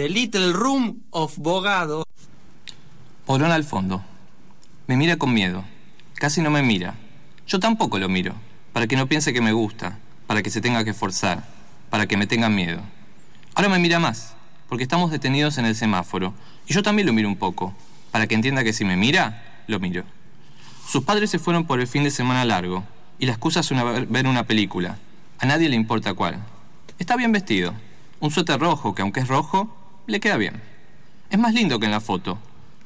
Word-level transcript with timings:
The 0.00 0.08
Little 0.08 0.54
Room 0.54 1.02
of 1.10 1.36
Bogado. 1.36 2.06
Polón 3.26 3.52
al 3.52 3.64
fondo. 3.64 4.02
Me 4.86 4.96
mira 4.96 5.18
con 5.18 5.34
miedo. 5.34 5.62
Casi 6.14 6.40
no 6.40 6.48
me 6.48 6.62
mira. 6.62 6.94
Yo 7.46 7.60
tampoco 7.60 7.98
lo 7.98 8.08
miro. 8.08 8.34
Para 8.72 8.86
que 8.86 8.96
no 8.96 9.08
piense 9.08 9.34
que 9.34 9.42
me 9.42 9.52
gusta. 9.52 9.98
Para 10.26 10.42
que 10.42 10.48
se 10.48 10.62
tenga 10.62 10.84
que 10.84 10.94
forzar. 10.94 11.44
Para 11.90 12.06
que 12.06 12.16
me 12.16 12.26
tenga 12.26 12.48
miedo. 12.48 12.80
Ahora 13.54 13.68
me 13.68 13.78
mira 13.78 13.98
más. 13.98 14.36
Porque 14.70 14.84
estamos 14.84 15.10
detenidos 15.10 15.58
en 15.58 15.66
el 15.66 15.76
semáforo. 15.76 16.32
Y 16.66 16.72
yo 16.72 16.82
también 16.82 17.06
lo 17.06 17.12
miro 17.12 17.28
un 17.28 17.36
poco. 17.36 17.74
Para 18.10 18.26
que 18.26 18.34
entienda 18.34 18.64
que 18.64 18.72
si 18.72 18.86
me 18.86 18.96
mira, 18.96 19.62
lo 19.66 19.80
miro. 19.80 20.04
Sus 20.88 21.04
padres 21.04 21.28
se 21.28 21.38
fueron 21.38 21.66
por 21.66 21.78
el 21.78 21.86
fin 21.86 22.04
de 22.04 22.10
semana 22.10 22.46
largo. 22.46 22.84
Y 23.18 23.26
la 23.26 23.32
excusa 23.32 23.60
es 23.60 23.70
ver 24.08 24.26
una 24.26 24.44
película. 24.44 24.96
A 25.40 25.44
nadie 25.44 25.68
le 25.68 25.76
importa 25.76 26.14
cuál. 26.14 26.42
Está 26.98 27.16
bien 27.16 27.32
vestido. 27.32 27.74
Un 28.20 28.30
suéter 28.30 28.58
rojo 28.58 28.94
que 28.94 29.02
aunque 29.02 29.20
es 29.20 29.28
rojo, 29.28 29.76
le 30.10 30.20
queda 30.20 30.36
bien. 30.36 30.60
Es 31.30 31.38
más 31.38 31.54
lindo 31.54 31.78
que 31.78 31.86
en 31.86 31.92
la 31.92 32.00
foto. 32.00 32.38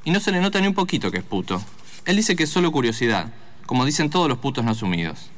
Y 0.04 0.10
no 0.10 0.20
se 0.20 0.30
le 0.30 0.40
nota 0.40 0.60
ni 0.60 0.66
un 0.66 0.74
poquito 0.74 1.10
que 1.10 1.18
es 1.18 1.24
puto. 1.24 1.62
Él 2.04 2.16
dice 2.16 2.36
que 2.36 2.44
es 2.44 2.50
solo 2.50 2.70
curiosidad, 2.70 3.32
como 3.66 3.84
dicen 3.86 4.10
todos 4.10 4.28
los 4.28 4.38
putos 4.38 4.64
no 4.64 4.72
asumidos. 4.72 5.30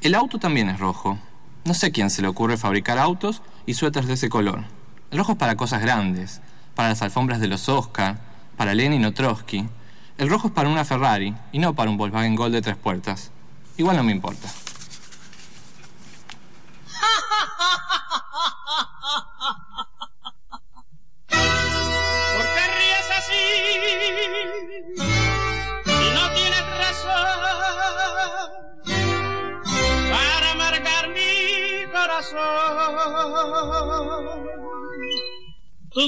El 0.00 0.14
auto 0.14 0.38
también 0.38 0.68
es 0.68 0.78
rojo. 0.78 1.18
No 1.64 1.74
sé 1.74 1.90
quién 1.90 2.10
se 2.10 2.22
le 2.22 2.28
ocurre 2.28 2.56
fabricar 2.56 2.98
autos 2.98 3.42
y 3.66 3.74
suéteres 3.74 4.08
de 4.08 4.14
ese 4.14 4.28
color. 4.28 4.64
El 5.10 5.18
rojo 5.18 5.32
es 5.32 5.38
para 5.38 5.56
cosas 5.56 5.82
grandes, 5.82 6.40
para 6.74 6.90
las 6.90 7.02
alfombras 7.02 7.40
de 7.40 7.48
los 7.48 7.68
Oscar, 7.68 8.20
para 8.56 8.74
Lenin 8.74 9.04
o 9.04 9.12
Trotsky. 9.12 9.68
El 10.16 10.30
rojo 10.30 10.48
es 10.48 10.54
para 10.54 10.68
una 10.68 10.84
Ferrari 10.84 11.34
y 11.50 11.58
no 11.58 11.74
para 11.74 11.90
un 11.90 11.96
Volkswagen 11.96 12.36
Gol 12.36 12.52
de 12.52 12.62
tres 12.62 12.76
puertas. 12.76 13.32
Igual 13.76 13.96
no 13.96 14.04
me 14.04 14.12
importa. 14.12 14.48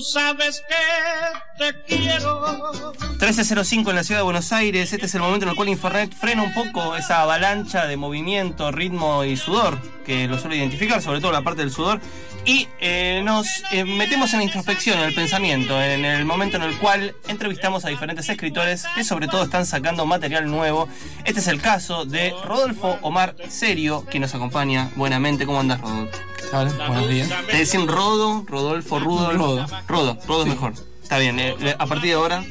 Sabes 0.02 0.62
que 0.68 1.72
te 1.72 1.84
quiero. 1.84 2.92
1305 3.12 3.90
en 3.90 3.96
la 3.96 4.04
ciudad 4.04 4.20
de 4.20 4.24
Buenos 4.24 4.52
Aires. 4.52 4.92
Este 4.92 5.06
es 5.06 5.14
el 5.14 5.20
momento 5.20 5.44
en 5.44 5.50
el 5.50 5.56
cual 5.56 5.68
Infernet 5.68 6.12
frena 6.12 6.42
un 6.42 6.52
poco 6.52 6.96
esa 6.96 7.22
avalancha 7.22 7.86
de 7.86 7.96
movimiento, 7.96 8.70
ritmo 8.72 9.24
y 9.24 9.36
sudor 9.36 9.78
que 10.02 10.26
lo 10.26 10.38
suele 10.38 10.56
identificar, 10.56 11.00
sobre 11.00 11.20
todo 11.20 11.32
la 11.32 11.42
parte 11.42 11.62
del 11.62 11.70
sudor. 11.70 12.00
Y 12.44 12.68
eh, 12.80 13.22
nos 13.24 13.46
eh, 13.70 13.84
metemos 13.84 14.32
en 14.32 14.40
la 14.40 14.44
introspección, 14.44 14.98
en 14.98 15.04
el 15.04 15.14
pensamiento, 15.14 15.80
en 15.80 16.04
el 16.04 16.24
momento 16.24 16.56
en 16.56 16.64
el 16.64 16.76
cual 16.78 17.14
entrevistamos 17.28 17.84
a 17.84 17.88
diferentes 17.88 18.28
escritores 18.28 18.84
que 18.96 19.04
sobre 19.04 19.28
todo 19.28 19.44
están 19.44 19.64
sacando 19.64 20.04
material 20.06 20.50
nuevo. 20.50 20.88
Este 21.24 21.40
es 21.40 21.46
el 21.46 21.60
caso 21.60 22.04
de 22.04 22.34
Rodolfo 22.44 22.98
Omar 23.02 23.36
Serio, 23.48 24.04
que 24.10 24.18
nos 24.18 24.34
acompaña 24.34 24.90
buenamente. 24.96 25.46
¿Cómo 25.46 25.60
andas, 25.60 25.80
Rodolfo? 25.80 26.18
Buenos 26.52 27.08
días. 27.08 27.30
Te 27.50 27.56
decían 27.56 27.88
Rodo, 27.88 28.44
Rodolfo, 28.46 28.98
Rudolf. 28.98 29.38
Rodo. 29.38 29.66
Rodo, 29.88 30.18
Rodo 30.26 30.42
es 30.42 30.48
mejor. 30.48 30.74
Está 31.02 31.18
bien, 31.18 31.40
eh, 31.40 31.54
eh, 31.60 31.74
a 31.78 31.86
partir 31.86 32.10
de 32.10 32.14
ahora 32.14 32.44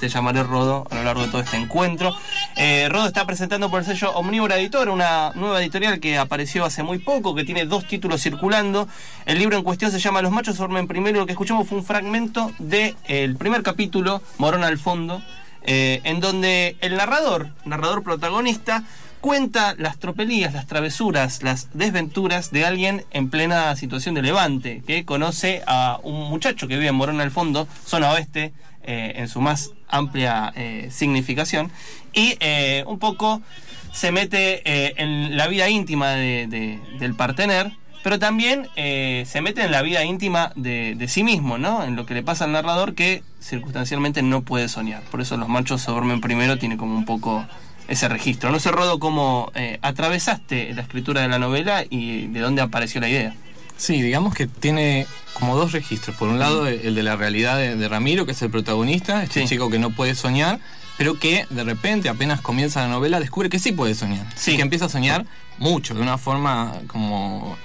te 0.00 0.08
llamaré 0.08 0.42
Rodo 0.42 0.84
a 0.90 0.94
lo 0.96 1.04
largo 1.04 1.22
de 1.22 1.28
todo 1.28 1.40
este 1.40 1.56
encuentro. 1.56 2.12
Eh, 2.56 2.88
Rodo 2.88 3.06
está 3.06 3.26
presentando 3.26 3.70
por 3.70 3.80
el 3.80 3.86
sello 3.86 4.10
Omnívora 4.12 4.56
Editor, 4.58 4.88
una 4.88 5.32
nueva 5.34 5.60
editorial 5.60 6.00
que 6.00 6.18
apareció 6.18 6.64
hace 6.64 6.82
muy 6.82 6.98
poco, 6.98 7.34
que 7.34 7.44
tiene 7.44 7.64
dos 7.64 7.86
títulos 7.86 8.22
circulando. 8.22 8.88
El 9.24 9.38
libro 9.38 9.56
en 9.56 9.62
cuestión 9.62 9.92
se 9.92 10.00
llama 10.00 10.20
Los 10.22 10.32
machos 10.32 10.56
duermen 10.56 10.88
primero. 10.88 11.20
Lo 11.20 11.26
que 11.26 11.32
escuchamos 11.32 11.68
fue 11.68 11.78
un 11.78 11.84
fragmento 11.84 12.52
del 12.58 13.36
primer 13.36 13.62
capítulo, 13.62 14.20
Morón 14.38 14.64
al 14.64 14.78
fondo, 14.78 15.22
eh, 15.62 16.00
en 16.04 16.20
donde 16.20 16.76
el 16.80 16.96
narrador, 16.96 17.50
narrador 17.64 18.02
protagonista, 18.02 18.84
cuenta 19.20 19.74
las 19.78 19.98
tropelías, 19.98 20.52
las 20.54 20.66
travesuras, 20.66 21.42
las 21.42 21.68
desventuras 21.74 22.50
de 22.50 22.64
alguien 22.64 23.04
en 23.10 23.30
plena 23.30 23.74
situación 23.76 24.14
de 24.14 24.22
levante, 24.22 24.82
que 24.86 25.04
conoce 25.04 25.62
a 25.66 25.98
un 26.02 26.28
muchacho 26.30 26.68
que 26.68 26.76
vive 26.76 26.88
en 26.88 26.94
Morón 26.94 27.20
al 27.20 27.30
fondo, 27.30 27.66
zona 27.84 28.10
oeste, 28.12 28.52
eh, 28.82 29.14
en 29.16 29.28
su 29.28 29.40
más 29.40 29.70
amplia 29.88 30.52
eh, 30.56 30.88
significación, 30.90 31.70
y 32.12 32.36
eh, 32.40 32.84
un 32.86 32.98
poco 32.98 33.42
se 33.92 34.12
mete 34.12 34.62
en 35.02 35.36
la 35.36 35.48
vida 35.48 35.68
íntima 35.68 36.10
de- 36.10 36.46
de- 36.46 36.78
del 36.98 37.14
partener, 37.14 37.72
pero 38.04 38.18
también 38.18 38.68
se 38.76 39.40
mete 39.42 39.62
en 39.62 39.72
la 39.72 39.82
vida 39.82 40.04
íntima 40.04 40.52
de, 40.54 40.94
de 40.96 41.08
sí 41.08 41.24
mismo, 41.24 41.58
¿no? 41.58 41.82
En 41.84 41.96
lo 41.96 42.06
que 42.06 42.14
le 42.14 42.22
pasa 42.22 42.44
al 42.44 42.52
narrador 42.52 42.94
que 42.94 43.22
circunstancialmente 43.40 44.22
no 44.22 44.42
puede 44.42 44.68
soñar. 44.68 45.02
Por 45.10 45.20
eso 45.20 45.36
los 45.36 45.48
machos 45.48 45.82
se 45.82 45.90
duermen 45.90 46.20
primero, 46.20 46.58
tiene 46.58 46.76
como 46.76 46.94
un 46.96 47.04
poco 47.04 47.44
ese 47.88 48.08
registro. 48.08 48.50
No 48.50 48.60
sé, 48.60 48.70
Rodo, 48.70 48.98
cómo 48.98 49.50
eh, 49.54 49.78
atravesaste 49.82 50.72
la 50.74 50.82
escritura 50.82 51.22
de 51.22 51.28
la 51.28 51.38
novela 51.38 51.84
y 51.88 52.26
de 52.28 52.40
dónde 52.40 52.62
apareció 52.62 53.00
la 53.00 53.08
idea. 53.08 53.34
Sí, 53.76 54.02
digamos 54.02 54.34
que 54.34 54.46
tiene 54.46 55.06
como 55.34 55.56
dos 55.56 55.72
registros. 55.72 56.16
Por 56.16 56.28
un 56.28 56.38
lado, 56.38 56.66
el 56.66 56.94
de 56.94 57.02
la 57.02 57.16
realidad 57.16 57.56
de, 57.56 57.76
de 57.76 57.88
Ramiro, 57.88 58.26
que 58.26 58.32
es 58.32 58.42
el 58.42 58.50
protagonista, 58.50 59.22
este 59.22 59.42
Sí. 59.42 59.48
chico 59.48 59.70
que 59.70 59.78
no 59.78 59.90
puede 59.90 60.14
soñar, 60.14 60.58
pero 60.96 61.18
que 61.18 61.46
de 61.50 61.62
repente, 61.64 62.08
apenas 62.08 62.40
comienza 62.40 62.80
la 62.80 62.88
novela, 62.88 63.20
descubre 63.20 63.48
que 63.48 63.60
sí 63.60 63.70
puede 63.72 63.94
soñar. 63.94 64.26
Sí. 64.34 64.52
Y 64.52 64.56
que 64.56 64.62
empieza 64.62 64.86
a 64.86 64.88
soñar 64.88 65.26
mucho, 65.58 65.94
de 65.94 66.02
una 66.02 66.18
forma 66.18 66.74
como 66.88 67.56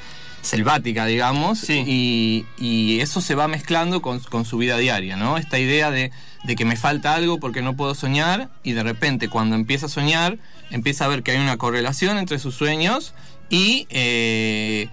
selvática, 0.43 1.05
digamos, 1.05 1.59
Sí. 1.59 1.83
y, 1.87 2.45
y 2.57 2.99
eso 2.99 3.21
se 3.21 3.33
va 3.33 3.47
mezclando 3.47 4.01
con, 4.01 4.19
con 4.19 4.45
su 4.45 4.57
vida 4.57 4.77
diaria, 4.77 5.15
¿no? 5.15 5.37
Esta 5.37 5.57
idea 5.57 5.89
de, 5.89 6.11
de 6.43 6.55
que 6.55 6.65
me 6.65 6.75
falta 6.75 7.15
algo 7.15 7.39
porque 7.39 7.61
no 7.61 7.75
puedo 7.75 7.95
soñar, 7.95 8.49
y 8.63 8.73
de 8.73 8.83
repente 8.83 9.29
cuando 9.29 9.55
empieza 9.55 9.85
a 9.85 9.89
soñar, 9.89 10.37
empieza 10.71 11.05
a 11.05 11.07
ver 11.07 11.23
que 11.23 11.31
hay 11.31 11.37
una 11.39 11.57
correlación 11.57 12.17
entre 12.17 12.39
sus 12.39 12.55
sueños 12.55 13.13
y 13.49 13.87
eh, 13.89 14.89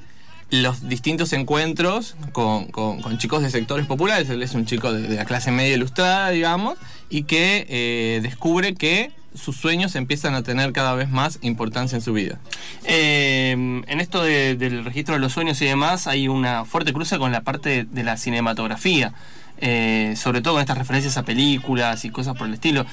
los 0.50 0.88
distintos 0.88 1.32
encuentros 1.32 2.16
con, 2.32 2.66
con- 2.66 3.18
chicos 3.18 3.42
de 3.42 3.50
sectores 3.50 3.86
populares. 3.86 4.28
Él 4.30 4.42
es 4.42 4.54
un 4.54 4.66
chico 4.66 4.92
de, 4.92 5.14
la 5.16 5.24
clase 5.24 5.50
media 5.50 5.74
ilustrada, 5.74 6.30
digamos, 6.30 6.76
y 7.08 7.22
que 7.24 7.66
eh, 7.68 8.20
descubre 8.22 8.74
que 8.74 9.12
sus 9.34 9.56
sueños 9.56 9.94
empiezan 9.94 10.34
a 10.34 10.42
tener 10.42 10.72
cada 10.72 10.94
vez 10.94 11.08
más 11.08 11.38
importancia 11.42 11.94
en 11.96 12.02
su 12.02 12.12
vida. 12.12 12.38
Eh, 12.84 13.52
en 13.52 14.00
esto 14.00 14.22
de- 14.22 14.56
del 14.56 14.84
registro 14.84 15.14
de 15.14 15.20
los 15.20 15.32
sueños 15.32 15.60
y 15.62 15.66
demás, 15.66 16.06
hay 16.08 16.26
una 16.28 16.64
fuerte 16.64 16.92
cruza 16.92 17.18
con 17.18 17.30
la 17.32 17.42
parte 17.42 17.84
de 17.84 18.02
la 18.04 18.16
cinematografía. 18.16 19.14
Eh, 19.60 20.14
sobre 20.16 20.40
todo 20.40 20.54
con 20.54 20.60
estas 20.60 20.78
referencias 20.78 21.16
a 21.16 21.24
películas 21.24 22.04
y 22.04 22.10
cosas 22.10 22.36
por 22.36 22.46
el 22.46 22.54
estilo. 22.54 22.86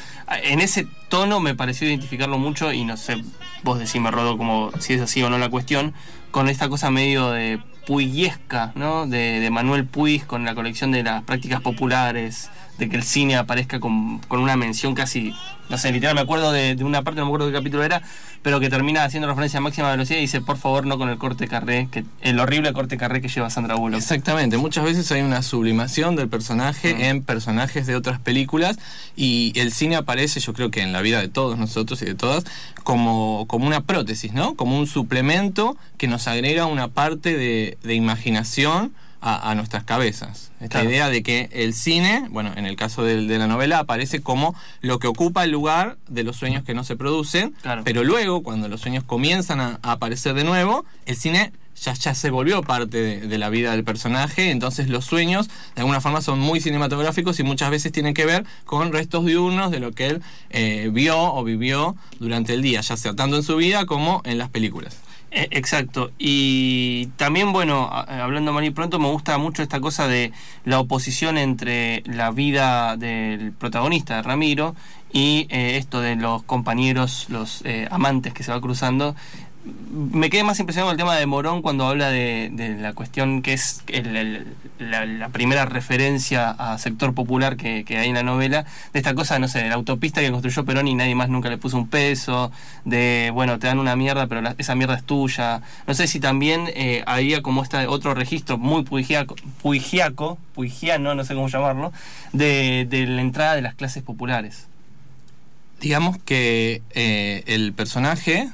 En 0.44 0.59
ese 0.59 0.88
tono 1.09 1.39
me 1.39 1.55
pareció 1.55 1.88
identificarlo 1.88 2.38
mucho 2.38 2.72
y 2.73 2.83
no 2.83 2.97
sé, 2.97 3.23
vos 3.63 3.79
decime, 3.79 4.11
Rodo, 4.11 4.38
como 4.38 4.72
si 4.79 4.94
es 4.94 5.01
así 5.01 5.23
o 5.23 5.29
no 5.29 5.38
la 5.38 5.50
cuestión, 5.50 5.94
con 6.31 6.50
esta 6.50 6.69
cosa 6.69 6.91
medio 6.91 7.31
de 7.31 7.59
puyesca, 7.85 8.73
¿no? 8.75 9.07
De, 9.07 9.39
de 9.39 9.50
Manuel 9.50 9.86
Puig 9.86 10.25
con 10.25 10.44
la 10.44 10.53
colección 10.56 10.91
de 10.91 11.03
las 11.03 11.24
prácticas 11.24 11.62
populares, 11.62 12.50
de 12.77 12.89
que 12.89 12.95
el 12.95 13.03
cine 13.03 13.35
aparezca 13.35 13.79
con, 13.79 14.19
con 14.19 14.39
una 14.39 14.56
mención 14.56 14.94
casi, 14.94 15.33
no 15.69 15.77
sé, 15.77 15.91
literal, 15.91 16.15
me 16.15 16.21
acuerdo 16.21 16.51
de, 16.51 16.75
de 16.75 16.83
una 16.83 17.01
parte, 17.01 17.19
no 17.19 17.25
me 17.25 17.29
acuerdo 17.29 17.47
qué 17.47 17.53
capítulo 17.53 17.83
era, 17.83 18.01
pero 18.44 18.59
que 18.59 18.69
termina 18.69 19.03
haciendo 19.03 19.27
referencia 19.27 19.57
a 19.57 19.62
máxima 19.62 19.89
velocidad 19.89 20.19
y 20.19 20.21
dice, 20.21 20.41
por 20.41 20.57
favor, 20.57 20.85
no 20.85 20.97
con 20.97 21.09
el 21.09 21.18
corte 21.18 21.47
carré, 21.47 21.88
que 21.91 22.06
el 22.21 22.39
horrible 22.39 22.71
corte 22.74 22.97
carré 22.97 23.21
que 23.21 23.29
lleva 23.29 23.50
Sandra 23.50 23.75
Bullock. 23.75 24.00
Exactamente, 24.00 24.57
muchas 24.57 24.85
veces 24.85 25.12
hay 25.12 25.21
una 25.21 25.41
sublimación 25.41 26.15
del 26.15 26.29
personaje 26.29 27.09
en 27.09 27.24
personajes 27.24 27.88
de 27.88 27.95
otras 27.95 28.19
películas 28.19 28.77
y 29.15 29.53
el 29.56 29.74
cine 29.74 29.95
aparece, 29.95 30.39
yo 30.39 30.53
creo 30.53 30.69
que 30.69 30.81
en 30.81 30.94
la 30.94 31.01
vida 31.01 31.19
de 31.19 31.27
todos 31.27 31.57
nosotros 31.57 32.01
y 32.03 32.06
de 32.06 32.15
todas, 32.15 32.45
como, 32.83 33.45
como 33.47 33.65
una 33.65 33.81
prótesis, 33.81 34.33
¿no? 34.33 34.56
Como 34.56 34.77
un 34.77 34.88
suplemento 34.88 35.77
que 35.97 36.07
nos 36.07 36.27
agrega 36.27 36.65
una 36.68 36.89
parte 36.89 37.35
de, 37.35 37.77
de 37.83 37.95
imaginación 37.95 38.94
a, 39.21 39.49
a 39.51 39.55
nuestras 39.55 39.83
cabezas. 39.83 40.51
Esta 40.59 40.79
Claro. 40.79 40.89
idea 40.89 41.09
de 41.09 41.23
que 41.23 41.49
el 41.51 41.73
cine, 41.73 42.27
bueno, 42.29 42.51
en 42.55 42.65
el 42.65 42.75
caso 42.75 43.03
del- 43.03 43.27
de, 43.27 43.37
la 43.39 43.47
novela, 43.47 43.79
aparece 43.79 44.21
como 44.21 44.55
lo 44.81 44.99
que 44.99 45.07
ocupa 45.07 45.43
el 45.43 45.51
lugar 45.51 45.97
de 46.07 46.23
los 46.23 46.35
sueños 46.37 46.63
que 46.63 46.73
no 46.73 46.83
se 46.83 46.95
producen, 46.95 47.55
Claro. 47.61 47.83
pero 47.83 48.03
luego, 48.03 48.43
cuando 48.43 48.67
los 48.69 48.81
sueños 48.81 49.03
comienzan 49.03 49.59
a, 49.59 49.79
a 49.81 49.93
aparecer 49.93 50.33
de 50.33 50.43
nuevo, 50.43 50.85
el 51.05 51.15
cine 51.15 51.51
ya, 51.79 51.93
ya 51.93 52.15
se 52.15 52.31
volvió 52.31 52.63
parte 52.63 52.97
de, 52.99 53.27
de 53.27 53.37
la 53.37 53.49
vida 53.49 53.71
del 53.71 53.83
personaje, 53.83 54.49
entonces 54.49 54.89
los 54.89 55.05
sueños 55.05 55.47
de 55.75 55.81
alguna 55.81 56.01
forma 56.01 56.21
son 56.21 56.39
muy 56.39 56.59
cinematográficos 56.59 57.39
y 57.39 57.43
muchas 57.43 57.69
veces 57.69 57.91
tienen 57.91 58.15
que 58.15 58.25
ver 58.25 58.45
con 58.65 58.91
restos 58.91 59.25
diurnos 59.25 59.69
de 59.69 59.79
lo 59.79 59.91
que 59.91 60.07
él 60.07 60.21
eh, 60.49 60.89
vio 60.91 61.19
o 61.19 61.43
vivió 61.43 61.95
durante 62.19 62.55
el 62.55 62.63
día, 62.63 62.81
ya 62.81 62.97
sea 62.97 63.13
tanto 63.13 63.35
en 63.35 63.43
su 63.43 63.55
vida 63.57 63.85
como 63.85 64.21
en 64.25 64.39
las 64.39 64.49
películas. 64.49 64.97
Eh, 65.38 65.48
Exacto. 65.51 66.12
Y 66.18 67.07
también, 67.16 67.51
bueno, 67.54 67.88
a- 67.92 68.24
hablando 68.24 68.54
mal 68.54 68.63
y 68.66 68.72
pronto, 68.72 68.98
me 68.98 69.07
gusta 69.07 69.38
mucho 69.38 69.62
esta 69.62 69.80
cosa 69.80 70.07
de 70.07 70.31
la 70.66 70.80
oposición 70.80 71.38
entre 71.38 72.01
la 72.07 72.31
vida 72.31 72.98
del 72.98 73.51
protagonista, 73.51 74.22
Ramiro, 74.24 74.75
y 75.13 75.45
eh, 75.50 75.78
esto 75.78 76.01
de 76.01 76.16
los 76.16 76.42
compañeros, 76.44 77.28
los 77.30 77.62
eh, 77.66 77.88
amantes 77.92 78.34
que 78.34 78.44
se 78.44 78.51
va 78.51 78.60
cruzando. 78.60 79.16
Me 79.91 80.29
quedé 80.29 80.43
más 80.43 80.59
impresionado 80.59 80.87
con 80.87 80.93
el 80.93 80.97
tema 80.97 81.15
de 81.15 81.25
Morón 81.25 81.61
cuando 81.61 81.87
habla 81.87 82.09
de, 82.09 82.77
la 82.79 82.93
cuestión 82.93 83.41
que 83.41 83.53
es 83.53 83.83
la, 84.79 85.29
primera 85.29 85.65
referencia 85.65 86.51
a 86.51 86.77
sector 86.77 87.13
popular 87.13 87.57
que, 87.57 87.85
hay 87.89 88.09
en 88.09 88.15
la 88.15 88.23
novela, 88.23 88.65
de 88.93 88.99
esta 88.99 89.15
cosa, 89.15 89.39
no 89.39 89.47
sé, 89.47 89.59
de 89.59 89.69
la 89.69 89.75
autopista 89.75 90.21
que 90.21 90.31
construyó 90.31 90.65
Perón 90.65 90.87
y 90.87 90.95
nadie 90.95 91.15
más 91.15 91.29
nunca 91.29 91.49
le 91.49 91.57
puso 91.57 91.77
un 91.77 91.87
peso, 91.87 92.51
de, 92.85 93.31
bueno, 93.33 93.59
te 93.59 93.67
dan 93.67 93.79
una 93.79 93.95
mierda, 93.95 94.27
pero 94.27 94.41
esa 94.57 94.75
mierda 94.75 94.95
es 94.95 95.03
tuya. 95.03 95.61
No 95.87 95.93
sé 95.93 96.07
si 96.07 96.19
también 96.19 96.69
eh, 96.75 97.03
había 97.05 97.41
como 97.41 97.63
este 97.63 97.87
otro 97.87 98.13
registro 98.13 98.57
muy 98.57 98.83
puigiaco, 98.83 99.35
puigiaco, 99.61 100.37
puigiano, 100.53 101.15
no 101.15 101.23
sé 101.23 101.33
cómo 101.33 101.47
llamarlo, 101.47 101.91
de, 102.33 102.85
de 102.89 103.07
la 103.07 103.21
entrada 103.21 103.55
de 103.55 103.61
las 103.61 103.75
clases 103.75 104.03
populares. 104.03 104.67
Digamos 105.79 106.17
que 106.17 106.81
eh, 106.91 107.43
el 107.45 107.71
personaje 107.73 108.49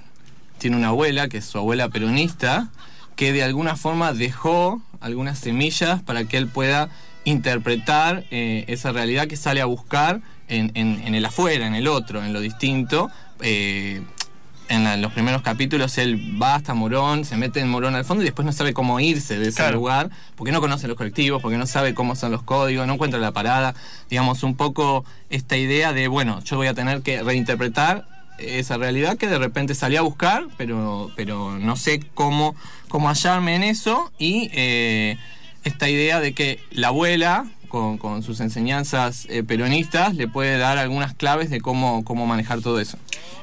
tiene 0.64 0.78
una 0.78 0.88
abuela, 0.88 1.28
que 1.28 1.38
es 1.40 1.46
su 1.46 1.58
abuela 1.58 1.90
peronista, 1.90 2.70
que 3.18 3.34
de 3.34 3.44
alguna 3.44 3.76
forma 3.76 4.14
dejó 4.14 4.82
algunas 5.02 5.38
semillas 5.38 6.02
para 6.02 6.24
que 6.24 6.38
él 6.38 6.48
pueda 6.48 6.88
interpretar 7.26 8.24
eh, 8.32 8.64
esa 8.70 8.94
realidad 8.94 9.28
que 9.28 9.36
sale 9.36 9.60
a 9.60 9.66
buscar 9.66 10.22
en, 10.48 10.72
en- 10.76 11.02
en 11.06 11.16
el 11.16 11.26
afuera, 11.26 11.68
en 11.68 11.76
el 11.76 11.88
otro, 11.90 12.24
en 12.24 12.32
lo 12.32 12.40
distinto. 12.40 13.12
Eh, 13.42 14.02
en, 14.70 14.86
la- 14.86 14.94
en 14.94 15.02
los 15.02 15.12
primeros 15.12 15.42
capítulos 15.42 15.98
él 15.98 16.42
va 16.42 16.56
hasta 16.56 16.74
Morón, 16.74 17.26
se 17.26 17.36
mete 17.36 17.60
en 17.60 17.68
Morón 17.70 17.96
al 17.96 18.06
fondo 18.06 18.24
y 18.24 18.26
después 18.26 18.46
no 18.46 18.54
sabe 18.54 18.74
cómo 18.74 19.00
irse 19.02 19.38
de 19.38 19.50
ese 19.50 19.58
Claro. 19.58 19.76
lugar, 19.76 20.10
porque 20.38 20.54
no 20.54 20.62
conoce 20.62 20.88
los 20.88 20.96
colectivos, 20.96 21.42
porque 21.42 21.58
no 21.58 21.68
sabe 21.68 21.94
cómo 21.94 22.16
son 22.16 22.32
los 22.32 22.44
códigos, 22.44 22.88
no 22.88 22.94
encuentra 22.94 23.20
la 23.20 23.34
parada. 23.34 23.76
Digamos, 24.10 24.44
un 24.44 24.56
poco 24.56 25.04
esta 25.30 25.58
idea 25.58 25.92
de, 25.92 26.08
bueno, 26.08 26.42
yo 26.46 26.56
voy 26.56 26.68
a 26.68 26.74
tener 26.74 27.02
que 27.02 27.22
reinterpretar 27.22 28.08
esa 28.38 28.78
realidad 28.78 29.18
que 29.18 29.28
de 29.28 29.38
repente 29.38 29.76
salí 29.76 29.96
a 29.96 30.02
buscar, 30.02 30.48
pero, 30.58 31.12
pero 31.16 31.58
no 31.60 31.76
sé 31.76 32.02
cómo, 32.14 32.56
cómo 32.88 33.10
hallarme 33.10 33.56
en 33.56 33.64
eso. 33.64 34.12
Y 34.18 34.50
eh, 34.54 35.18
esta 35.64 35.90
idea 35.90 36.20
de 36.20 36.34
que 36.34 36.60
la 36.72 36.90
abuela, 36.90 37.46
con, 37.70 38.22
sus 38.24 38.40
enseñanzas 38.40 39.26
eh, 39.30 39.44
peronistas, 39.44 40.16
le 40.16 40.28
puede 40.28 40.58
dar 40.58 40.78
algunas 40.78 41.14
claves 41.16 41.50
de 41.50 41.62
cómo, 41.62 42.04
cómo 42.04 42.28
manejar 42.28 42.62
todo 42.62 42.80
eso. 42.80 42.98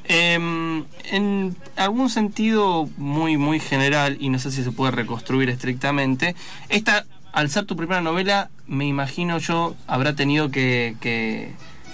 Em, 0.05 0.85
en 1.05 1.57
algún 1.77 2.11
sentido 2.11 2.89
muy 2.97 3.37
muy 3.37 3.61
general 3.61 4.17
y 4.19 4.29
no 4.29 4.39
sé 4.39 4.51
si 4.51 4.65
se 4.65 4.73
puede 4.73 4.91
reconstruir 4.91 5.51
estrictamente 5.51 6.35
esta 6.69 7.05
al 7.33 7.49
ser 7.49 7.65
tu 7.67 7.77
primera 7.77 8.01
novela 8.01 8.51
me 8.67 8.87
imagino 8.87 9.39
yo 9.39 9.77
habrá 9.87 10.17
tenido 10.17 10.51
que 10.51 10.97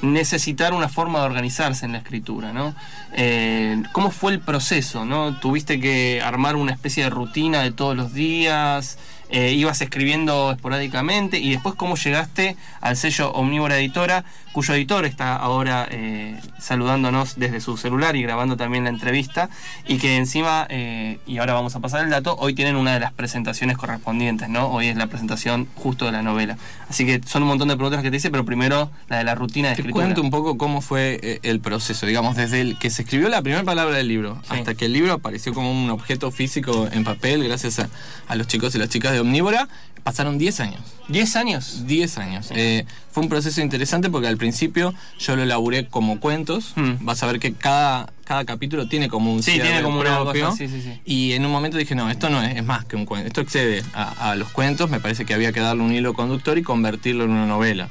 necesitar 0.03 0.73
una 0.73 0.89
forma 0.89 1.21
de 1.21 1.27
organizarse 1.27 1.87
en 1.87 1.93
la 1.93 1.99
escritura 1.99 2.53
no 2.53 2.75
Eh, 3.19 3.83
cómo 3.93 4.11
fue 4.11 4.33
el 4.33 4.41
proceso 4.41 5.05
no 5.05 5.39
tuviste 5.41 5.81
que 5.81 6.21
armar 6.23 6.55
una 6.57 6.73
especie 6.73 7.05
de 7.05 7.11
rutina 7.11 7.63
de 7.63 7.71
todos 7.73 7.97
los 7.97 8.13
días 8.13 8.99
eh, 9.29 9.53
ibas 9.53 9.81
escribiendo 9.81 10.53
esporádicamente 10.53 11.39
y 11.41 11.51
después 11.51 11.75
cómo 11.75 11.97
llegaste 11.97 12.57
al 12.81 12.97
sello 12.97 13.33
Omnívora 13.33 13.77
Editora, 13.77 14.25
cuyo 14.57 14.73
editor 14.73 15.05
está 15.05 15.37
ahora 15.37 15.87
eh, 15.91 16.41
saludándonos 16.59 17.37
desde 17.37 17.61
su 17.61 17.77
celular 17.77 18.17
y 18.17 18.23
grabando 18.23 18.57
también 18.57 18.85
la 18.85 18.89
entrevista 18.91 19.51
y 19.87 19.99
que 19.99 20.17
encima, 20.17 20.67
eh, 20.71 21.19
y 21.27 21.37
ahora 21.37 21.53
vamos 21.53 21.77
a 21.77 21.81
pasar 21.81 22.03
el 22.03 22.09
dato, 22.09 22.35
hoy 22.39 22.55
tienen 22.55 22.75
una 22.77 22.95
de 22.95 23.01
las 23.01 23.13
presentaciones 23.13 23.77
correspondientes, 23.77 24.49
¿no? 24.49 24.69
Hoy 24.69 24.87
es 24.89 24.97
la 24.97 25.09
presentación 25.09 25.69
justo 25.75 26.07
de 26.07 26.13
la 26.13 26.23
novela. 26.23 26.57
Así 26.89 27.05
que 27.05 27.21
son 27.27 27.43
un 27.43 27.49
montón 27.49 27.69
de 27.69 27.77
preguntas 27.77 28.03
que 28.03 28.11
te 28.11 28.17
hice, 28.17 28.31
pero 28.31 28.47
primero 28.47 28.91
la 29.11 29.19
de 29.19 29.25
la 29.25 29.35
rutina 29.35 29.69
de 29.69 29.75
Te 29.75 29.83
escritura. 29.83 30.07
cuento 30.07 30.23
un 30.23 30.31
poco 30.31 30.57
cómo 30.57 30.81
fue 30.81 31.21
eh, 31.23 31.39
el 31.43 31.61
proceso, 31.61 32.07
digamos, 32.07 32.35
desde 32.35 32.63
el 32.63 32.79
que 32.79 32.89
se 32.89 33.03
escribió 33.03 33.29
la 33.29 33.43
primera 33.43 33.63
palabra 33.63 33.95
del 33.99 34.09
libro 34.09 34.39
Sí. 34.45 34.55
hasta 34.55 34.75
que 34.75 34.87
el 34.87 34.95
libro 34.95 35.13
apareció 35.13 35.53
como 35.53 35.71
un 35.71 35.91
objeto 35.91 36.31
físico 36.31 36.89
en 36.91 37.05
papel, 37.05 37.45
gracias 37.45 37.79
a, 37.79 37.91
a 38.27 38.35
los 38.37 38.47
chicos 38.47 38.75
y 38.75 38.79
las 38.79 38.89
chicas 38.89 39.13
de 39.13 39.21
Omnívora, 39.21 39.69
pasaron 40.07 40.39
10 40.39 40.61
años. 40.61 40.81
¿10 41.09 41.35
años? 41.37 41.83
10 41.85 42.19
años. 42.19 42.47
Eh, 42.55 42.85
fue 43.11 43.25
un 43.25 43.29
proceso 43.29 43.61
interesante 43.61 44.09
porque 44.09 44.29
al 44.29 44.37
principio 44.37 44.95
yo 45.19 45.35
lo 45.35 45.45
laburé 45.45 45.89
como 45.89 46.21
cuentos. 46.21 46.75
Hmm. 46.77 46.93
Vas 47.01 47.25
a 47.25 47.27
ver 47.27 47.41
que 47.41 47.53
cada, 47.55 48.13
cada 48.25 48.45
capítulo 48.45 48.87
tiene 48.87 49.09
como 49.09 49.33
un 49.33 49.43
Sí, 49.43 49.51
cierre 49.51 49.67
tiene 49.67 49.83
como 49.83 49.99
propio. 49.99 50.45
cosa, 50.47 50.57
sí, 50.57 50.69
sí, 50.69 50.81
sí. 50.81 51.01
Y 51.05 51.33
en 51.33 51.45
un 51.45 51.51
momento 51.51 51.77
dije, 51.77 51.97
no, 51.97 52.09
esto 52.09 52.31
no 52.31 52.41
es, 52.41 52.55
es 52.57 52.65
más 52.65 52.85
que 52.85 52.95
un 52.95 53.05
cuento. 53.05 53.27
Esto 53.27 53.41
excede 53.41 53.83
a, 53.95 54.31
a 54.31 54.37
los 54.37 54.49
cuentos. 54.51 54.89
Me 54.89 55.01
parece 55.01 55.25
que 55.25 55.35
había 55.35 55.51
que 55.53 55.59
darle 55.59 55.83
un 55.83 55.93
hilo 55.93 56.15
conductor 56.15 56.57
y 56.57 56.63
convertirlo 56.63 57.25
en 57.25 57.31
una 57.31 57.47
novela. 57.47 57.89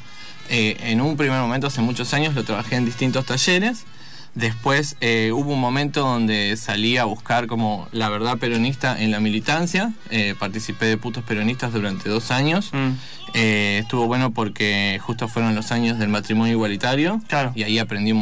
Eh, 0.50 0.77
en 0.83 1.01
un 1.01 1.18
primer 1.18 1.41
momento, 1.41 1.68
hace 1.68 1.81
muchos 1.81 2.13
años, 2.13 2.33
lo 2.33 2.45
trabajé 2.45 2.77
en 2.77 2.85
distintos 2.85 3.25
talleres. 3.25 3.83
Después 4.35 4.97
eh, 4.99 5.31
hubo 5.33 5.53
un 5.53 5.61
momento 5.61 6.01
donde 6.01 6.57
salí 6.57 6.97
a 6.97 7.05
buscar 7.05 7.47
como 7.47 7.87
la 7.93 8.09
verdad 8.09 8.37
peronista 8.37 9.01
en 9.01 9.11
la 9.11 9.21
militancia. 9.21 9.93
Eh, 10.11 10.35
participé 10.37 10.87
de 10.87 10.97
putos 10.97 11.23
peronistas 11.23 11.71
durante 11.71 12.09
dos 12.09 12.31
años. 12.31 12.69
Mm. 12.73 12.89
Eh, 13.33 13.79
estuvo 13.81 14.07
bueno 14.07 14.31
porque 14.31 14.99
justo 15.01 15.29
fueron 15.29 15.55
los 15.55 15.71
años 15.71 15.99
del 15.99 16.09
matrimonio 16.09 16.51
igualitario. 16.51 17.21
Claro. 17.29 17.53
Y 17.55 17.63
ahí 17.63 17.79
aprendí 17.79 18.11
un, 18.11 18.19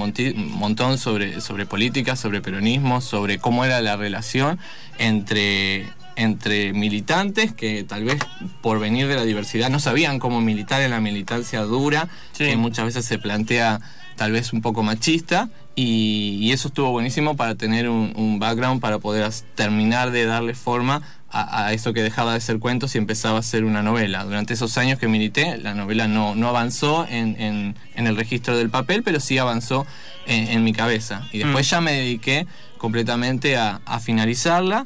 montón 0.52 1.00
sobre, 1.00 1.42
sobre 1.42 1.66
política, 1.66 2.16
sobre 2.16 2.42
peronismo, 2.42 3.02
sobre 3.02 3.40
cómo 3.40 3.66
era 3.66 3.82
la 3.82 3.96
relación 3.96 4.60
entre, 5.00 5.88
entre 6.16 6.74
militantes 6.74 7.54
que 7.54 7.84
tal 7.84 8.04
vez 8.04 8.20
por 8.62 8.80
venir 8.80 9.08
de 9.08 9.16
la 9.16 9.24
diversidad 9.24 9.72
no 9.72 9.80
sabían 9.80 10.20
cómo 10.20 10.42
militar 10.42 10.82
en 10.84 10.92
la 10.92 11.02
militancia 11.02 11.62
dura, 11.62 12.08
Sí. 12.34 12.46
que 12.46 12.56
muchas 12.56 12.86
veces 12.86 13.06
se 13.06 13.18
plantea 13.18 13.82
tal 14.16 14.32
vez 14.32 14.54
un 14.54 14.62
poco 14.62 14.84
machista. 14.84 15.50
Y, 15.76 16.38
y 16.42 16.52
eso 16.52 16.68
estuvo 16.68 16.92
buenísimo 16.92 17.36
para 17.36 17.56
tener 17.56 17.90
un, 17.90 18.14
un 18.16 18.38
background 18.38 18.80
para 18.80 19.00
poder 19.00 19.28
terminar 19.56 20.12
de 20.12 20.26
darle 20.26 20.54
forma 20.54 21.02
a, 21.32 21.66
a 21.66 21.74
eso 21.74 21.94
que 21.94 22.04
dejaba 22.04 22.36
de 22.36 22.42
ser 22.42 22.60
cuentos 22.60 22.94
y 22.94 23.00
empezaba 23.00 23.40
a 23.40 23.42
ser 23.42 23.64
una 23.66 23.82
novela. 23.82 24.24
Durante 24.24 24.54
esos 24.54 24.78
años 24.78 25.00
que 25.00 25.08
milité, 25.08 25.58
la 25.58 25.74
novela 25.74 26.08
no, 26.08 26.36
no 26.36 26.48
avanzó 26.48 27.08
en, 27.10 27.42
en- 27.42 27.76
en 27.96 28.06
el 28.08 28.16
registro 28.16 28.56
del 28.56 28.70
papel, 28.70 29.02
pero 29.02 29.20
sí 29.20 29.40
avanzó 29.40 29.88
en, 30.28 30.48
en 30.50 30.64
mi 30.64 30.74
cabeza. 30.74 31.28
Y 31.32 31.40
después 31.40 31.66
Mm. 31.68 31.70
ya 31.72 31.82
me 31.82 31.92
dediqué 31.94 32.46
completamente 32.78 33.58
a, 33.58 33.82
a 33.86 34.00
finalizarla. 34.00 34.86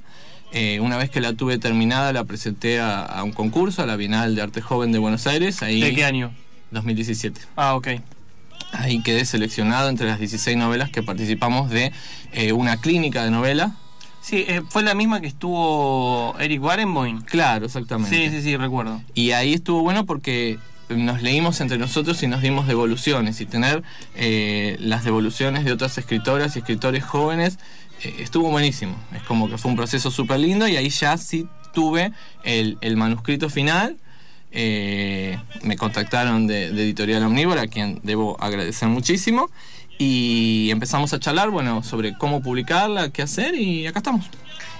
Eh, 0.53 0.79
una 0.79 0.96
vez 0.96 1.10
que 1.10 1.20
la 1.20 1.34
tuve 1.34 1.58
terminada, 1.58 2.13
la 2.13 2.24
presenté 2.24 2.79
a, 2.79 3.01
a 3.03 3.24
un 3.24 3.34
concurso, 3.34 3.84
a 3.84 3.86
la 3.86 3.98
Bienal 3.98 4.34
de 4.36 4.41
Arte 4.41 4.62
Joven 4.62 4.94
de 4.94 5.00
Buenos 5.00 5.27
Aires, 5.27 5.62
ahí 5.63 5.82
¿De 5.82 5.94
qué 5.94 6.06
año? 6.06 6.34
2017. 6.72 7.41
Ah, 7.58 7.75
ok. 7.75 7.88
Ahí 8.71 9.01
quedé 9.01 9.25
seleccionado 9.25 9.89
entre 9.89 10.07
las 10.07 10.19
16 10.19 10.57
novelas 10.57 10.89
que 10.89 11.03
participamos 11.03 11.69
de 11.69 11.91
eh, 12.33 12.51
una 12.51 12.77
clínica 12.77 13.24
de 13.24 13.31
novela. 13.31 13.75
Sí, 14.21 14.45
eh, 14.47 14.62
fue 14.67 14.83
la 14.83 14.93
misma 14.93 15.21
que 15.21 15.27
estuvo 15.27 16.36
Eric 16.39 16.62
Barenboim. 16.62 17.21
Claro, 17.21 17.65
exactamente. 17.65 18.15
Sí, 18.15 18.29
sí, 18.29 18.41
sí, 18.41 18.57
recuerdo. 18.57 19.01
Y 19.13 19.31
ahí 19.31 19.53
estuvo 19.53 19.81
bueno 19.83 20.05
porque 20.05 20.59
nos 20.89 21.21
leímos 21.21 21.62
entre 21.62 21.77
nosotros 21.77 22.21
y 22.24 22.27
nos 22.27 22.41
dimos 22.41 22.67
devoluciones. 22.67 23.39
Y 23.39 23.45
tener 23.45 23.83
eh, 24.15 24.75
las 24.79 25.05
devoluciones 25.05 25.63
de 25.63 25.71
otras 25.71 25.97
escritoras 25.97 26.55
y 26.55 26.59
escritores 26.59 27.05
jóvenes 27.05 27.59
estuvo 28.19 28.51
buenísimo. 28.51 28.95
Es 29.15 29.24
como 29.24 29.50
que 29.50 29.57
fue 29.57 29.71
un 29.71 29.77
proceso 29.77 30.12
súper 30.12 30.39
lindo 30.39 30.67
y 30.67 30.75
ahí 30.75 30.89
ya 30.89 31.17
sí 31.17 31.47
tuve 31.74 32.12
el, 32.43 32.77
el 32.81 32.97
manuscrito 32.97 33.50
final. 33.50 33.97
Eh, 34.51 35.39
me 35.62 35.77
contactaron 35.77 36.48
de, 36.48 36.68
Editorial 36.68 37.24
Omnívora, 37.24 37.63
a 37.63 37.68
quien 37.68 38.00
debo 38.04 38.38
agradecer 38.42 38.88
muchísimo. 38.88 39.50
Y 40.00 40.70
empezamos 40.72 41.13
a 41.13 41.20
charlar, 41.20 41.50
bueno, 41.50 41.84
sobre 41.84 42.16
cómo 42.18 42.42
publicarla, 42.42 43.10
qué 43.10 43.24
hacer 43.24 43.56
y 43.56 43.88
acá 43.88 44.00
estamos. 44.00 44.30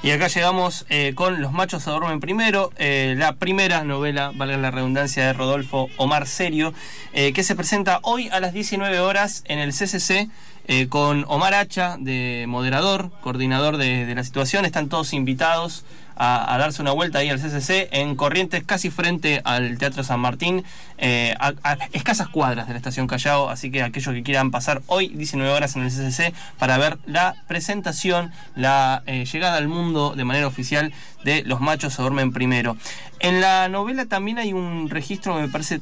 Y 0.04 0.12
acá 0.12 0.28
llegamos 0.28 0.86
eh, 0.90 1.14
con 1.16 1.42
Los 1.42 1.54
machos 1.54 1.82
se 1.82 1.90
duermen 1.90 2.20
primero, 2.20 2.72
eh, 2.78 3.16
la 3.18 3.34
primera 3.34 3.84
novela, 3.84 4.32
valga 4.36 4.58
la 4.58 4.70
redundancia, 4.70 5.26
de 5.26 5.34
Rodolfo 5.34 5.90
Omar 5.98 6.28
Serio, 6.28 6.72
que 7.14 7.44
se 7.44 7.56
presenta 7.56 8.00
hoy 8.04 8.30
a 8.30 8.40
las 8.40 8.54
19 8.54 9.00
horas 9.00 9.44
en 9.48 9.58
el 9.58 9.72
CCC 9.72 10.30
eh, 10.70 10.90
con 10.90 11.24
Omar 11.30 11.54
Hacha, 11.54 11.96
de 11.98 12.44
moderador, 12.46 13.10
coordinador 13.22 13.78
de 13.78 14.14
la 14.14 14.24
situación. 14.26 14.66
Están 14.66 14.90
todos 14.90 15.14
invitados 15.14 15.86
a, 16.18 16.58
darse 16.58 16.82
una 16.82 16.92
vuelta 16.92 17.20
ahí 17.20 17.30
al 17.30 17.40
CCC 17.40 17.90
en 17.92 18.16
Corrientes, 18.16 18.64
casi 18.66 18.90
frente 18.90 19.42
al 19.44 19.78
Teatro 19.78 20.04
San 20.04 20.20
Martín, 20.20 20.64
eh, 20.98 21.36
a, 21.40 21.54
escasas 21.94 22.28
cuadras 22.30 22.68
de 22.68 22.74
la 22.74 22.78
estación 22.78 23.08
Callao. 23.08 23.50
Así 23.50 23.72
que 23.72 23.84
aquellos 23.84 24.14
que 24.14 24.24
quieran 24.24 24.52
pasar 24.52 24.82
hoy 24.88 25.10
19 25.10 25.52
horas 25.52 25.76
en 25.76 25.84
el 25.84 25.90
CCC 25.90 26.34
para 26.58 26.78
ver 26.78 26.98
la 27.06 27.36
presentación, 27.48 28.32
la 28.56 29.04
eh, 29.06 29.26
llegada 29.26 29.58
al 29.58 29.68
mundo 29.68 30.14
de 30.16 30.24
manera 30.26 30.48
oficial 30.48 30.94
de 31.24 31.44
Los 31.44 31.62
machos 31.62 31.94
se 31.94 32.02
duermen 32.02 32.32
primero. 32.32 32.78
En 33.20 33.42
la 33.42 33.68
novela 33.70 34.06
también 34.06 34.38
hay 34.38 34.54
un 34.54 34.90
registro 34.90 35.36
me 35.36 35.50
parece 35.50 35.82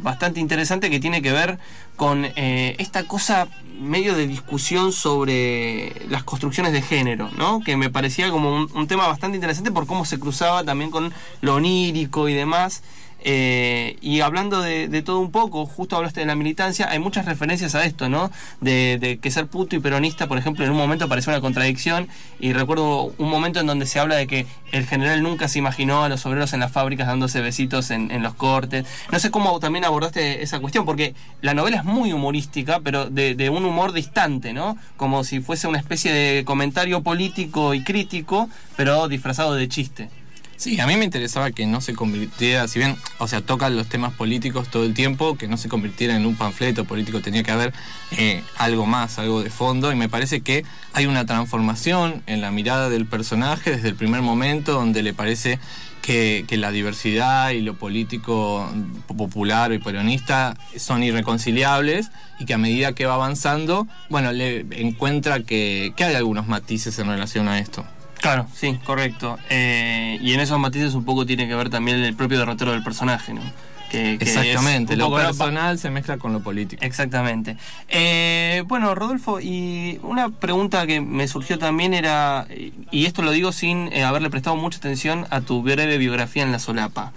bastante 0.00 0.40
interesante 0.40 0.90
que 0.90 1.00
tiene 1.00 1.22
que 1.22 1.32
ver 1.32 1.58
con 1.96 2.24
eh, 2.24 2.76
esta 2.78 3.04
cosa 3.04 3.48
medio 3.80 4.14
de 4.14 4.26
discusión 4.26 4.92
sobre 4.92 5.92
las 6.08 6.24
construcciones 6.24 6.72
de 6.72 6.82
género, 6.82 7.30
¿no? 7.36 7.60
Que 7.60 7.76
me 7.76 7.90
parecía 7.90 8.30
como 8.30 8.54
un, 8.54 8.70
un 8.74 8.86
tema 8.88 9.06
bastante 9.06 9.36
interesante 9.36 9.70
por 9.70 9.86
cómo 9.86 10.04
se 10.04 10.18
cruzaba 10.18 10.64
también 10.64 10.90
con 10.90 11.12
lo 11.40 11.54
onírico 11.54 12.28
y 12.28 12.34
demás. 12.34 12.82
Eh, 13.20 13.96
y 14.00 14.20
hablando 14.20 14.62
de, 14.62 15.02
todo 15.02 15.18
un 15.20 15.30
poco, 15.30 15.66
justo 15.66 15.96
hablaste 15.96 16.20
de 16.20 16.26
la 16.26 16.36
militancia, 16.36 16.88
hay 16.90 16.98
muchas 16.98 17.26
referencias 17.26 17.74
a 17.74 17.84
esto, 17.84 18.08
¿no? 18.08 18.30
De, 18.60 19.18
que 19.20 19.30
ser 19.30 19.46
puto 19.46 19.76
y 19.76 19.80
peronista, 19.80 20.28
por 20.28 20.38
ejemplo, 20.38 20.64
en 20.64 20.70
un 20.70 20.76
momento 20.76 21.08
parecía 21.08 21.32
una 21.32 21.40
contradicción. 21.40 22.08
Y 22.40 22.52
recuerdo 22.52 23.12
un 23.18 23.28
momento 23.28 23.60
en 23.60 23.66
donde 23.66 23.86
se 23.86 23.98
habla 23.98 24.16
de 24.16 24.26
que 24.26 24.46
el 24.72 24.86
general 24.86 25.22
nunca 25.22 25.48
se 25.48 25.58
imaginó 25.58 26.04
a 26.04 26.08
los 26.08 26.24
obreros 26.26 26.52
en 26.52 26.60
las 26.60 26.72
fábricas 26.72 27.06
dándose 27.06 27.40
besitos 27.40 27.90
en, 27.90 28.10
en 28.10 28.22
los 28.22 28.34
cortes. 28.34 28.86
No 29.10 29.18
sé 29.18 29.30
cómo 29.30 29.58
también 29.60 29.84
abordaste 29.84 30.42
esa 30.42 30.60
cuestión, 30.60 30.84
porque 30.84 31.14
la 31.40 31.54
novela 31.54 31.78
es 31.78 31.84
muy 31.84 32.12
humorística, 32.12 32.80
pero 32.80 33.06
de, 33.10 33.34
de 33.34 33.50
un 33.50 33.64
humor 33.64 33.92
distante, 33.92 34.52
¿no? 34.52 34.76
Como 34.96 35.24
si 35.24 35.40
fuese 35.40 35.66
una 35.66 35.78
especie 35.78 36.12
de 36.12 36.44
comentario 36.44 37.02
político 37.02 37.74
y 37.74 37.82
crítico, 37.82 38.48
pero 38.76 39.08
disfrazado 39.08 39.54
de 39.54 39.68
chiste. 39.68 40.10
Sí, 40.58 40.80
a 40.80 40.88
mí 40.88 40.96
me 40.96 41.04
interesaba 41.04 41.52
que 41.52 41.66
no 41.66 41.80
se 41.80 41.94
convirtiera, 41.94 42.66
si 42.66 42.80
bien, 42.80 42.96
o 43.18 43.28
sea, 43.28 43.40
tocan 43.40 43.76
los 43.76 43.86
temas 43.86 44.12
políticos 44.12 44.66
todo 44.68 44.82
el 44.82 44.92
tiempo, 44.92 45.38
que 45.38 45.46
no 45.46 45.56
se 45.56 45.68
convirtiera 45.68 46.16
en 46.16 46.26
un 46.26 46.34
panfleto 46.34 46.84
político, 46.84 47.20
tenía 47.20 47.44
que 47.44 47.52
haber 47.52 47.72
eh, 48.10 48.42
algo 48.56 48.84
más, 48.84 49.20
algo 49.20 49.40
de 49.40 49.50
fondo, 49.50 49.92
y 49.92 49.94
me 49.94 50.08
parece 50.08 50.40
que 50.40 50.64
hay 50.94 51.06
una 51.06 51.24
transformación 51.26 52.24
en 52.26 52.40
la 52.40 52.50
mirada 52.50 52.90
del 52.90 53.06
personaje 53.06 53.70
desde 53.76 53.90
el 53.90 53.94
primer 53.94 54.20
momento, 54.22 54.72
donde 54.72 55.04
le 55.04 55.14
parece 55.14 55.60
que, 56.02 56.44
que 56.48 56.56
la 56.56 56.72
diversidad 56.72 57.50
y 57.50 57.60
lo 57.60 57.74
político 57.74 58.68
popular 59.06 59.72
y 59.72 59.78
peronista 59.78 60.56
son 60.76 61.04
irreconciliables, 61.04 62.10
y 62.40 62.46
que 62.46 62.54
a 62.54 62.58
medida 62.58 62.94
que 62.94 63.06
va 63.06 63.14
avanzando, 63.14 63.86
bueno, 64.10 64.32
le 64.32 64.66
encuentra 64.72 65.38
que, 65.38 65.92
que 65.94 66.02
hay 66.02 66.16
algunos 66.16 66.48
matices 66.48 66.98
en 66.98 67.06
relación 67.06 67.46
a 67.46 67.60
esto. 67.60 67.86
Claro, 68.20 68.46
sí, 68.54 68.78
correcto. 68.84 69.38
Eh, 69.48 70.18
y 70.20 70.32
en 70.32 70.40
esos 70.40 70.58
matices 70.58 70.94
un 70.94 71.04
poco 71.04 71.24
tiene 71.24 71.46
que 71.48 71.54
ver 71.54 71.70
también 71.70 71.98
el 71.98 72.14
propio 72.14 72.38
derrotero 72.38 72.72
del 72.72 72.82
personaje, 72.82 73.32
¿no? 73.32 73.42
Que, 73.90 74.18
que 74.18 74.24
Exactamente, 74.24 74.96
lo 74.96 75.10
personal 75.14 75.78
se 75.78 75.88
mezcla 75.88 76.18
con 76.18 76.34
lo 76.34 76.40
político. 76.40 76.84
Exactamente. 76.84 77.56
Eh, 77.88 78.62
bueno, 78.66 78.94
Rodolfo, 78.94 79.40
y 79.40 79.98
una 80.02 80.28
pregunta 80.28 80.86
que 80.86 81.00
me 81.00 81.26
surgió 81.26 81.58
también 81.58 81.94
era, 81.94 82.46
y 82.90 83.06
esto 83.06 83.22
lo 83.22 83.30
digo 83.30 83.50
sin 83.50 83.90
eh, 83.92 84.04
haberle 84.04 84.28
prestado 84.28 84.56
mucha 84.56 84.76
atención 84.76 85.26
a 85.30 85.40
tu 85.40 85.62
breve 85.62 85.96
biografía 85.96 86.42
en 86.42 86.52
la 86.52 86.58
solapa. 86.58 87.12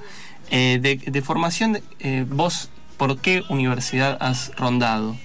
Eh, 0.50 0.80
de, 0.82 0.96
de 0.96 1.22
formación, 1.22 1.82
eh, 2.00 2.26
vos, 2.30 2.70
¿por 2.96 3.18
qué 3.20 3.44
universidad 3.50 4.18
has 4.22 4.56
rondado? 4.56 5.18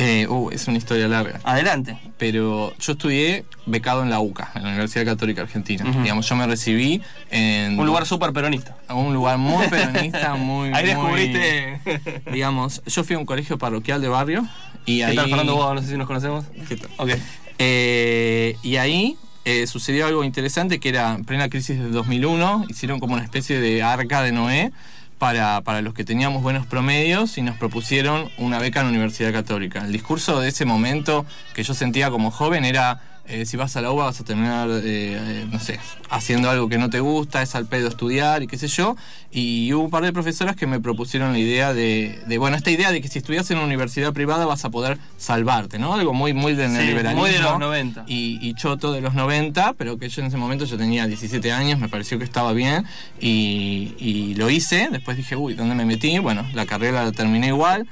Eh, 0.00 0.28
uh, 0.28 0.50
es 0.50 0.68
una 0.68 0.78
historia 0.78 1.08
larga. 1.08 1.40
Adelante. 1.42 1.98
pero 2.18 2.72
yo 2.78 2.92
estudié 2.92 3.44
becado 3.66 4.02
en 4.04 4.10
la 4.10 4.20
UCA, 4.20 4.50
en 4.54 4.62
la 4.62 4.68
Universidad 4.70 5.04
Católica 5.04 5.42
Argentina. 5.42 5.84
Digamos, 6.02 6.28
yo 6.28 6.36
me 6.36 6.46
recibí 6.46 7.02
en 7.30 7.78
Un 7.78 7.84
lugar 7.86 8.06
súper 8.06 8.32
peronista. 8.32 8.76
un 8.90 9.12
lugar 9.12 9.38
muy 9.38 9.66
peronista, 9.66 10.34
muy 10.38 10.68
Ahí 10.72 10.94
muy- 10.94 11.20
descubriste... 11.22 11.80
digamos, 12.32 12.80
yo 12.86 13.02
fui 13.04 13.16
a 13.16 13.18
un 13.18 13.26
colegio 13.26 13.58
parroquial 13.58 14.00
de 14.00 14.08
barrio 14.08 14.46
y 14.86 14.98
¿Qué 14.98 15.04
ahí 15.04 15.16
tal, 15.16 15.28
Fernando? 15.28 15.74
No 15.74 15.82
sé 15.82 15.88
si 15.88 15.96
nos 15.96 16.06
conocemos. 16.06 16.44
¿Qué 16.68 16.76
tal? 16.76 16.90
Ok. 16.96 17.10
Eh, 17.58 18.56
y 18.62 18.76
ahí 18.76 19.16
eh, 19.44 19.66
sucedió 19.66 20.06
algo 20.06 20.22
interesante 20.24 20.78
que 20.78 20.88
era 20.90 21.14
en 21.14 21.24
plena 21.24 21.48
crisis 21.48 21.78
del 21.78 21.90
2001, 21.92 22.66
hicieron 22.68 23.00
como 23.00 23.14
una 23.14 23.24
especie 23.24 23.60
de 23.60 23.82
arca 23.82 24.22
de 24.22 24.30
Noé 24.32 24.72
para, 25.18 25.60
para 25.62 25.82
los 25.82 25.94
que 25.94 26.04
teníamos 26.04 26.42
buenos 26.42 26.66
promedios 26.66 27.38
y 27.38 27.42
nos 27.42 27.56
propusieron 27.56 28.30
una 28.38 28.58
beca 28.58 28.80
en 28.80 28.86
la 28.86 28.90
Universidad 28.90 29.32
Católica. 29.32 29.84
El 29.84 29.92
discurso 29.92 30.40
de 30.40 30.48
ese 30.48 30.64
momento 30.64 31.26
que 31.54 31.62
yo 31.62 31.74
sentía 31.74 32.10
como 32.10 32.30
joven 32.30 32.64
era, 32.64 33.00
eh, 33.28 33.46
si 33.46 33.56
vas 33.56 33.76
a 33.76 33.80
la 33.82 33.90
UBA 33.92 34.06
vas 34.06 34.20
a 34.20 34.24
terminar, 34.24 34.68
eh, 34.70 34.80
eh, 34.84 35.46
no 35.50 35.60
sé, 35.60 35.78
haciendo 36.10 36.48
algo 36.50 36.68
que 36.68 36.78
no 36.78 36.90
te 36.90 37.00
gusta, 37.00 37.42
es 37.42 37.54
al 37.54 37.66
pedo 37.66 37.88
estudiar 37.88 38.42
y 38.42 38.46
qué 38.46 38.56
sé 38.58 38.68
yo. 38.68 38.96
Y 39.30 39.72
hubo 39.72 39.84
un 39.84 39.90
par 39.90 40.02
de 40.02 40.12
profesoras 40.12 40.56
que 40.56 40.66
me 40.66 40.80
propusieron 40.80 41.32
la 41.32 41.38
idea 41.38 41.74
de, 41.74 42.20
de, 42.26 42.38
bueno, 42.38 42.56
esta 42.56 42.70
idea 42.70 42.90
de 42.90 43.00
que 43.00 43.08
si 43.08 43.18
estudias 43.18 43.50
en 43.50 43.58
una 43.58 43.66
universidad 43.66 44.12
privada 44.12 44.46
vas 44.46 44.64
a 44.64 44.70
poder 44.70 44.98
salvarte, 45.18 45.78
¿no? 45.78 45.94
Algo 45.94 46.12
muy, 46.14 46.32
muy 46.32 46.54
del 46.54 46.70
Sí, 46.70 46.76
neoliberalismo. 46.78 47.22
muy 47.22 47.30
de 47.30 47.38
los 47.40 47.58
90. 47.58 48.04
Y, 48.06 48.38
y 48.40 48.54
choto 48.54 48.92
de 48.92 49.00
los 49.00 49.14
90, 49.14 49.74
pero 49.74 49.98
que 49.98 50.08
yo 50.08 50.22
en 50.22 50.28
ese 50.28 50.36
momento 50.36 50.64
yo 50.64 50.76
tenía 50.78 51.06
17 51.06 51.52
años, 51.52 51.78
me 51.78 51.88
pareció 51.88 52.18
que 52.18 52.24
estaba 52.24 52.52
bien 52.52 52.84
y, 53.20 53.94
y 53.98 54.34
lo 54.36 54.48
hice. 54.50 54.88
Después 54.90 55.16
dije, 55.16 55.36
uy, 55.36 55.54
¿dónde 55.54 55.74
me 55.74 55.84
metí? 55.84 56.18
Bueno, 56.18 56.46
la 56.54 56.66
carrera 56.66 57.04
la 57.04 57.12
terminé 57.12 57.48
igual. 57.48 57.88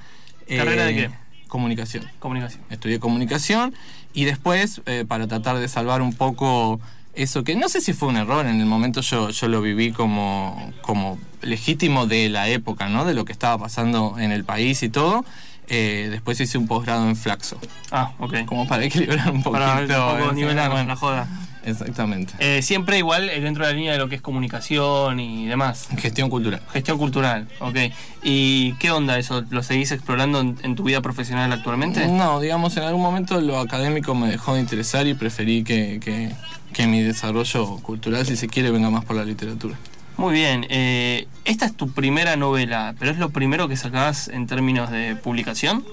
Eh, 0.47 0.57
¿Carrera 0.59 0.85
de 0.85 0.95
qué? 0.95 1.11
Comunicación. 1.49 2.05
Comunicación. 2.19 2.63
Estudié 2.71 2.99
comunicación 2.99 3.75
y 4.17 4.25
después, 4.25 4.81
eh, 4.87 5.05
para 5.07 5.29
tratar 5.29 5.59
de 5.59 5.69
salvar 5.69 6.03
un 6.03 6.13
poco 6.13 6.81
eso, 7.15 7.45
que 7.45 7.55
no 7.55 7.69
sé 7.69 7.81
si 7.81 7.93
fue 7.93 8.09
un 8.09 8.17
error, 8.17 8.47
en 8.47 8.59
el 8.61 8.67
momento 8.67 9.01
yo, 9.03 9.31
yo 9.31 9.47
lo 9.49 9.61
viví 9.63 9.93
como, 9.93 10.73
como 10.83 11.19
legítimo 11.43 12.07
de 12.07 12.29
la 12.29 12.49
época, 12.49 12.89
¿no? 12.89 13.05
De 13.05 13.15
lo 13.15 13.25
que 13.25 13.33
estaba 13.33 13.57
pasando 13.59 14.17
en 14.19 14.33
el 14.33 14.45
país 14.45 14.83
y 14.83 14.89
todo. 14.89 15.25
Eh, 15.69 16.09
después 16.11 16.39
hice 16.41 16.59
un 16.59 16.67
posgrado 16.67 17.09
en 17.09 17.17
Flaxo, 17.17 17.59
Ah, 17.91 18.13
ok. 18.19 18.45
como 18.47 18.67
para 18.69 18.85
equilibrar 18.85 19.31
un 19.31 19.43
poquito. 19.43 19.53
Para 19.65 19.81
un 19.81 20.19
poco 20.21 20.33
nivelar 20.33 20.71
bueno, 20.71 20.89
la 20.89 20.97
joda. 20.97 21.29
Exactamente. 21.67 22.33
Eh, 22.39 22.63
siempre 22.63 22.97
igual 22.97 23.29
eh, 23.29 23.41
dentro 23.41 23.67
de 23.67 23.73
la 23.73 23.77
línea 23.77 23.93
de 23.93 23.99
lo 23.99 24.09
que 24.09 24.15
es 24.15 24.23
comunicación 24.23 25.21
y 25.21 25.47
demás. 25.47 25.89
Gestión 25.99 26.31
cultural. 26.31 26.63
Gestión 26.73 26.97
cultural, 26.97 27.49
ok. 27.61 27.77
¿Y 28.23 28.73
qué 28.75 28.91
onda 28.91 29.19
eso? 29.19 29.45
¿Lo 29.51 29.63
seguís 29.63 29.91
explorando 29.93 30.41
en, 30.41 30.57
en 30.63 30.77
tu 30.77 30.85
vida 30.85 31.01
profesional 31.01 31.53
actualmente? 31.53 32.07
No, 32.09 32.41
digamos, 32.41 32.77
en 32.77 32.85
algún 32.85 33.03
momento 33.03 33.41
lo 33.41 33.59
académico 33.59 34.15
me 34.15 34.29
dejó 34.29 34.55
de 34.55 34.61
interesar 34.61 35.07
y 35.07 35.15
preferí 35.15 35.65
que, 35.65 36.01
que, 36.01 36.33
que 36.73 36.87
mi 36.87 37.03
desarrollo 37.03 37.77
cultural, 37.79 38.25
si 38.25 38.37
se 38.37 38.49
quiere, 38.49 38.71
venga 38.71 38.89
más 38.91 39.05
por 39.05 39.17
la 39.17 39.25
literatura. 39.25 39.77
Muy 40.17 40.33
bien. 40.33 40.67
eh, 40.71 41.27
esta 41.45 41.67
es 41.67 41.77
tu 41.77 41.91
primera 41.91 42.37
novela, 42.37 42.95
pero 42.99 43.11
es 43.11 43.19
lo 43.19 43.31
primero 43.31 43.69
que 43.69 43.77
sacás 43.77 44.29
en 44.29 44.47
términos 44.47 44.91
de 44.91 45.15
publicación. 45.17 45.85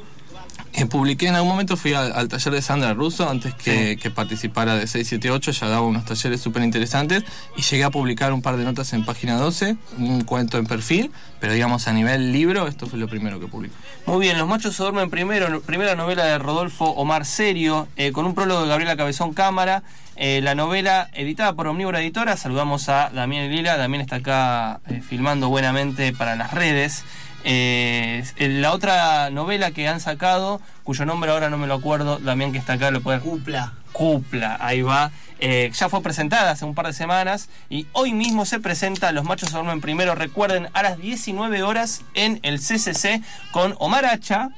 Eh, 0.76 0.88
publiqué 0.88 1.28
en 1.28 1.36
algún 1.36 1.52
momento, 1.52 1.78
fui 1.78 1.94
al, 1.94 2.12
al 2.14 2.28
taller 2.28 2.52
de 2.52 2.62
Sandra 2.64 2.96
Russo 2.96 3.30
antes 3.30 3.54
que, 3.54 3.96
que 4.02 4.10
participara 4.10 4.74
de 4.74 4.88
678, 4.88 5.52
ya 5.52 5.68
daba 5.68 5.86
unos 5.86 6.04
talleres 6.04 6.42
súper 6.42 6.64
interesantes 6.64 7.24
y 7.56 7.62
llegué 7.62 7.84
a 7.84 7.92
publicar 7.92 8.34
un 8.34 8.42
par 8.42 8.58
de 8.58 8.64
notas 8.64 8.92
en 8.94 9.06
página 9.06 9.38
12, 9.38 9.78
un 10.00 10.24
cuento 10.24 10.58
en 10.58 10.66
perfil, 10.66 11.12
pero 11.40 11.54
digamos 11.54 11.88
a 11.88 11.94
nivel 11.94 12.32
libro, 12.32 12.68
esto 12.68 12.88
fue 12.88 12.98
lo 12.98 13.08
primero 13.08 13.40
que 13.40 13.46
publiqué. 13.46 13.76
Muy 14.08 14.20
bien, 14.20 14.38
Los 14.40 14.48
machos 14.48 14.76
se 14.76 14.82
duermen 14.82 15.12
primero, 15.12 15.62
primera 15.62 15.96
novela 15.96 16.26
de 16.26 16.40
Rodolfo 16.40 16.86
Omar 16.86 17.26
Serio, 17.26 17.88
eh, 17.96 18.12
con 18.12 18.26
un 18.26 18.34
prólogo 18.34 18.64
de 18.64 18.68
Gabriela 18.70 18.98
Cabezón 18.98 19.36
Cámara, 19.36 19.84
eh, 20.16 20.42
la 20.42 20.56
novela 20.56 21.10
editada 21.14 21.54
por 21.54 21.68
Omnívora 21.68 22.02
Editora, 22.02 22.38
saludamos 22.38 22.90
a 22.90 23.10
Damián 23.10 23.50
Lila, 23.50 23.78
Damián 23.78 24.02
está 24.02 24.18
acá 24.18 24.80
eh, 24.88 25.02
filmando 25.02 25.50
buenamente 25.50 26.14
para 26.14 26.36
las 26.36 26.54
redes. 26.54 27.04
Eh, 27.46 28.24
la 28.38 28.72
otra 28.72 29.30
novela 29.30 29.72
que 29.72 29.88
han 29.88 30.00
sacado, 30.00 30.62
cuyo 30.84 31.06
nombre 31.06 31.32
ahora 31.32 31.50
no 31.50 31.58
me 31.58 31.68
lo 31.68 31.74
acuerdo, 31.74 32.20
Damián 32.20 32.52
que 32.52 32.58
está 32.58 32.74
acá 32.74 32.92
lo 32.92 33.02
puede... 33.02 33.20
Cupla. 33.20 33.74
Cupla, 33.92 34.58
ahí 34.60 34.82
va. 34.82 35.12
Eh, 35.40 35.72
ya 35.74 35.90
fue 35.90 36.02
presentada 36.02 36.52
hace 36.52 36.64
un 36.64 36.74
par 36.74 36.88
de 36.88 36.94
semanas 36.94 37.50
y 37.70 37.86
hoy 37.92 38.14
mismo 38.14 38.46
se 38.46 38.60
presenta 38.60 39.12
Los 39.12 39.26
Machos 39.26 39.52
duermen 39.52 39.82
primero. 39.82 40.16
Recuerden, 40.16 40.70
a 40.74 40.84
las 40.84 40.98
19 41.00 41.64
horas 41.64 42.02
en 42.14 42.40
el 42.44 42.60
CCC 42.60 43.22
con 43.52 43.76
Omar 43.80 44.06
Hacha, 44.06 44.50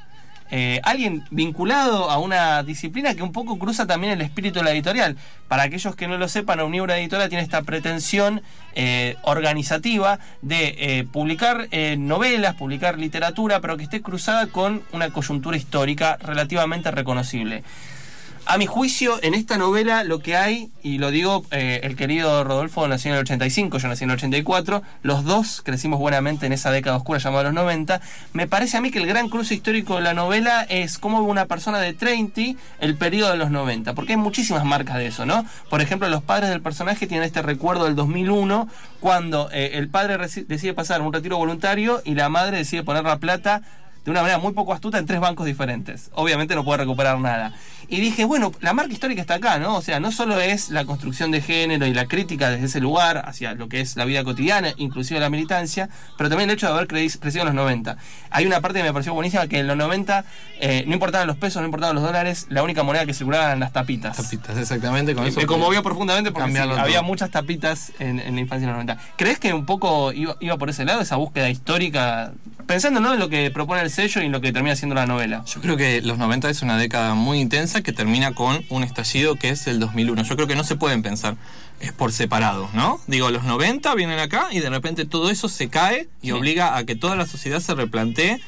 eh, 0.52 0.80
alguien 0.84 1.24
vinculado 1.32 2.10
a 2.10 2.20
una 2.20 2.64
disciplina 2.64 3.16
que 3.16 3.24
un 3.24 3.32
poco 3.32 3.58
cruza 3.58 3.88
también 3.88 4.14
el 4.14 4.22
espíritu 4.22 4.60
de 4.60 4.66
la 4.66 4.72
editorial. 4.72 5.18
Para 5.48 5.64
aquellos 5.64 5.96
que 5.96 6.08
no 6.08 6.18
lo 6.18 6.28
sepan, 6.28 6.60
Omnibra 6.60 6.98
Editora 6.98 7.30
tiene 7.30 7.44
esta 7.44 7.62
pretensión 7.62 8.42
eh, 8.74 9.16
organizativa 9.22 10.20
de 10.42 10.76
eh, 10.78 11.08
publicar 11.12 11.68
eh, 11.72 11.96
novelas, 11.98 12.56
publicar 12.56 12.98
literatura, 12.98 13.62
pero 13.62 13.78
que 13.78 13.84
esté 13.84 14.02
cruzada 14.02 14.48
con 14.48 14.84
una 14.92 15.12
coyuntura 15.12 15.56
histórica 15.56 16.18
relativamente 16.18 16.92
reconocible. 16.92 17.64
A 18.48 18.60
mi 18.60 18.68
juicio, 18.68 19.18
en 19.24 19.34
esta 19.34 19.58
novela 19.58 20.04
lo 20.04 20.20
que 20.20 20.36
hay, 20.36 20.70
y 20.84 21.00
lo 21.00 21.10
digo, 21.10 21.44
eh, 21.50 21.80
el 21.82 21.96
querido 21.96 22.44
Rodolfo 22.44 22.88
nació 22.88 23.10
en 23.10 23.16
el 23.16 23.22
85, 23.22 23.80
yo 23.80 23.88
nací 23.88 24.04
en 24.04 24.12
el 24.12 24.18
84, 24.18 24.84
los 25.02 25.24
dos 25.24 25.64
crecimos 25.66 25.98
buenamente 26.00 26.46
en 26.46 26.54
esa 26.54 26.70
década 26.70 26.96
oscura 26.96 27.18
llamada 27.18 27.46
los 27.46 27.54
90, 27.54 28.02
me 28.34 28.46
parece 28.46 28.78
a 28.78 28.82
mí 28.82 28.92
que 28.92 29.00
el 29.00 29.08
gran 29.08 29.30
cruce 29.30 29.56
histórico 29.56 29.96
de 29.96 30.02
la 30.02 30.14
novela 30.14 30.62
es 30.70 31.00
cómo 31.00 31.22
una 31.22 31.48
persona 31.48 31.80
de 31.80 31.94
30 31.94 32.42
el 32.82 32.96
periodo 32.98 33.32
de 33.32 33.38
los 33.38 33.50
90, 33.50 33.96
porque 33.96 34.14
hay 34.14 34.18
muchísimas 34.18 34.64
marcas 34.64 34.98
de 34.98 35.08
eso, 35.08 35.26
¿no? 35.26 35.44
Por 35.72 35.82
ejemplo, 35.82 36.08
los 36.08 36.22
padres 36.22 36.52
del 36.52 36.62
personaje 36.62 37.08
tienen 37.08 37.26
este 37.26 37.42
recuerdo 37.42 37.86
del 37.86 37.96
2001, 37.96 38.68
cuando 39.00 39.50
eh, 39.54 39.72
el 39.74 39.90
padre 39.90 40.18
decide 40.48 40.76
pasar 40.76 41.02
un 41.02 41.12
retiro 41.12 41.38
voluntario 41.38 42.04
y 42.06 42.14
la 42.14 42.30
madre 42.30 42.58
decide 42.58 42.84
poner 42.84 43.06
la 43.06 43.18
plata 43.18 43.64
de 44.06 44.12
una 44.12 44.22
manera 44.22 44.38
muy 44.40 44.54
poco 44.54 44.72
astuta 44.74 44.98
en 45.00 45.06
tres 45.06 45.20
bancos 45.20 45.46
diferentes. 45.46 46.12
Obviamente 46.14 46.56
no 46.56 46.64
puede 46.64 46.78
recuperar 46.78 47.20
nada. 47.20 47.54
Y 47.88 48.00
dije, 48.00 48.26
bueno, 48.26 48.52
la 48.62 48.74
marca 48.74 48.94
histórica 48.94 49.22
está 49.22 49.36
acá, 49.36 49.60
¿no? 49.60 49.76
O 49.76 49.82
sea, 49.82 50.00
no 50.00 50.12
solo 50.12 50.40
es 50.40 50.70
la 50.72 50.86
construcción 50.86 51.30
de 51.30 51.42
género 51.42 51.86
y 51.86 51.94
la 51.94 52.06
crítica 52.08 52.50
desde 52.50 52.66
ese 52.66 52.80
lugar 52.80 53.24
hacia 53.28 53.54
lo 53.54 53.68
que 53.70 53.80
es 53.82 53.96
la 53.96 54.06
vida 54.06 54.24
cotidiana, 54.24 54.74
inclusive 54.78 55.20
la 55.20 55.30
militancia, 55.30 55.90
pero 56.18 56.30
también 56.30 56.50
el 56.50 56.56
hecho 56.56 56.66
de 56.68 56.74
haber 56.74 56.88
cre- 56.88 57.20
crecido 57.20 57.42
en 57.44 57.48
los 57.48 57.56
90. 57.56 57.98
Hay 58.32 58.46
una 58.48 58.60
parte 58.62 58.80
que 58.80 58.84
me 58.86 58.92
pareció 58.94 59.14
buenísima 59.14 59.48
que 59.48 59.60
en 59.60 59.68
los 59.68 59.78
90 59.78 60.26
eh, 60.62 60.84
no 60.88 60.94
importaban 60.94 61.28
los 61.28 61.38
pesos, 61.38 61.62
no 61.62 61.66
importaban 61.68 61.96
los 61.96 62.04
dólares, 62.04 62.48
la 62.50 62.64
única 62.64 62.82
moneda 62.82 63.06
que 63.06 63.14
circulaba 63.14 63.46
eran 63.46 63.60
las 63.60 63.72
tapitas. 63.72 64.18
Tapitas, 64.18 64.58
exactamente, 64.58 65.14
con 65.14 65.26
eso. 65.26 65.40
me 65.40 65.46
conmovió 65.46 65.84
profundamente 65.84 66.32
porque 66.32 66.46
sí, 66.52 66.58
había 66.82 67.02
muchas 67.04 67.30
tapitas 67.30 67.92
en, 68.00 68.20
en 68.20 68.34
la 68.36 68.42
infancia 68.42 68.66
en 68.68 68.76
los 68.76 68.84
90. 68.86 68.98
¿Crees 69.16 69.38
que 69.40 69.54
un 69.54 69.66
poco 69.68 70.12
iba, 70.12 70.36
iba 70.40 70.58
por 70.58 70.70
ese 70.72 70.86
lado, 70.86 71.02
esa 71.02 71.18
búsqueda 71.18 71.50
histórica? 71.52 72.34
Pensando 72.68 73.00
¿no? 73.00 73.14
en 73.14 73.20
lo 73.20 73.30
que 73.30 73.52
propone 73.52 73.82
el 73.82 73.92
sello 73.92 74.22
y 74.22 74.26
en 74.26 74.32
lo 74.32 74.42
que 74.42 74.52
termina 74.52 74.76
siendo 74.76 74.96
la 74.96 75.06
novela. 75.06 75.44
Yo 75.46 75.62
creo 75.62 75.78
que 75.78 76.02
los 76.02 76.18
90 76.18 76.50
es 76.50 76.62
una 76.64 76.78
década 76.78 77.14
muy 77.14 77.40
intensa 77.40 77.82
que 77.82 77.92
termina 77.94 78.32
con 78.34 78.66
un 78.70 78.84
estallido 78.84 79.36
que 79.36 79.50
es 79.50 79.68
el 79.68 79.80
2001. 79.80 80.24
Yo 80.24 80.36
creo 80.36 80.48
que 80.48 80.56
no 80.56 80.64
se 80.64 80.76
pueden 80.76 81.02
pensar 81.04 81.36
es 81.80 81.92
por 81.92 82.12
separado, 82.14 82.70
¿no? 82.74 83.00
Digo, 83.06 83.30
los 83.32 83.44
90 83.44 83.94
vienen 83.96 84.18
acá 84.20 84.48
y 84.52 84.60
de 84.62 84.70
repente 84.70 85.06
todo 85.06 85.30
eso 85.30 85.50
se 85.50 85.70
cae 85.70 86.08
y 86.22 86.28
Sí. 86.28 86.32
obliga 86.32 86.78
a 86.78 86.86
que 86.86 86.96
toda 86.96 87.16
la 87.16 87.26
sociedad 87.28 87.60
se 87.60 87.76
replantee 87.76 88.40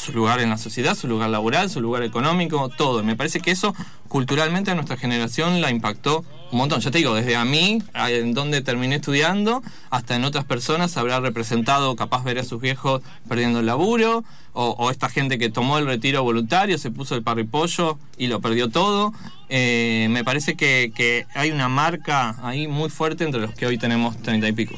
su 0.00 0.12
lugar 0.12 0.40
en 0.40 0.50
la 0.50 0.58
sociedad, 0.58 0.94
su 0.94 1.06
lugar 1.06 1.30
laboral, 1.30 1.70
su 1.70 1.80
lugar 1.80 2.02
económico, 2.02 2.68
todo. 2.70 3.02
Me 3.02 3.16
parece 3.16 3.40
que 3.40 3.50
eso 3.50 3.74
culturalmente 4.08 4.70
a 4.70 4.74
nuestra 4.74 4.96
generación 4.96 5.60
la 5.60 5.70
impactó 5.70 6.24
un 6.50 6.58
montón. 6.58 6.80
Ya 6.80 6.90
te 6.90 6.98
digo, 6.98 7.14
desde 7.14 7.36
a 7.36 7.44
mí, 7.44 7.82
en 7.94 8.34
donde 8.34 8.62
terminé 8.62 8.96
estudiando, 8.96 9.62
hasta 9.90 10.16
en 10.16 10.24
otras 10.24 10.44
personas 10.44 10.96
habrá 10.96 11.20
representado 11.20 11.94
capaz 11.96 12.24
ver 12.24 12.38
a 12.38 12.44
sus 12.44 12.60
viejos 12.60 13.02
perdiendo 13.28 13.60
el 13.60 13.66
laburo, 13.66 14.24
o, 14.52 14.90
esta 14.90 15.08
gente 15.08 15.38
que 15.38 15.48
tomó 15.48 15.78
el 15.78 15.86
retiro 15.86 16.24
voluntario, 16.24 16.76
se 16.76 16.90
puso 16.90 17.14
el 17.14 17.22
parripollo 17.22 17.98
y 18.18 18.26
lo 18.26 18.40
perdió 18.40 18.68
todo. 18.68 19.12
Eh, 19.48 20.08
me 20.10 20.24
parece 20.24 20.56
que, 20.56 21.26
hay 21.34 21.50
una 21.52 21.68
marca 21.68 22.36
ahí 22.42 22.66
muy 22.66 22.90
fuerte 22.90 23.24
entre 23.24 23.40
los 23.40 23.54
que 23.54 23.66
hoy 23.66 23.78
tenemos 23.78 24.20
treinta 24.22 24.48
y 24.48 24.52
pico. 24.52 24.74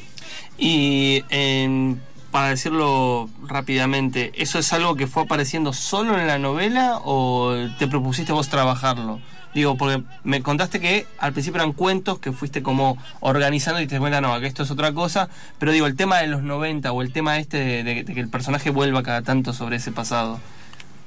Y 0.59 1.25
en- 1.31 2.01
para 2.33 2.49
decirlo 2.49 3.29
rápidamente, 3.47 4.33
¿eso 4.35 4.59
es 4.59 4.73
algo 4.73 4.97
que 4.97 5.07
fue 5.07 5.23
apareciendo 5.23 5.73
solo 5.73 6.19
en 6.19 6.27
la 6.27 6.39
novela 6.39 6.99
o 7.05 7.55
te 7.79 7.87
propusiste 7.87 8.33
vos 8.33 8.49
trabajarlo? 8.49 9.21
Digo, 9.55 9.77
porque 9.77 10.03
me 10.25 10.43
contaste 10.43 10.81
que 10.81 11.07
al 11.19 11.33
principio 11.35 11.61
eran 11.61 11.75
cuentos 11.75 12.19
que 12.19 12.33
fuiste 12.33 12.63
como 12.63 12.97
organizando 13.21 13.81
y 13.83 13.87
te 13.87 13.99
cuenta, 13.99 14.21
no, 14.23 14.41
que 14.41 14.47
esto 14.47 14.63
es 14.63 14.71
otra 14.71 14.93
cosa, 14.93 15.29
pero 15.59 15.73
digo, 15.73 15.87
el 15.87 15.95
tema 15.95 16.19
de 16.19 16.27
los 16.27 16.43
90 16.43 16.91
o 16.91 17.03
el 17.03 17.13
tema 17.13 17.39
este 17.39 17.59
de, 17.59 17.85
de- 17.85 18.03
de 18.05 18.15
que 18.15 18.21
el 18.21 18.29
personaje 18.31 18.71
vuelva 18.71 19.03
cada 19.03 19.21
tanto 19.23 19.53
sobre 19.53 19.77
ese 19.77 19.93
pasado. 19.93 20.41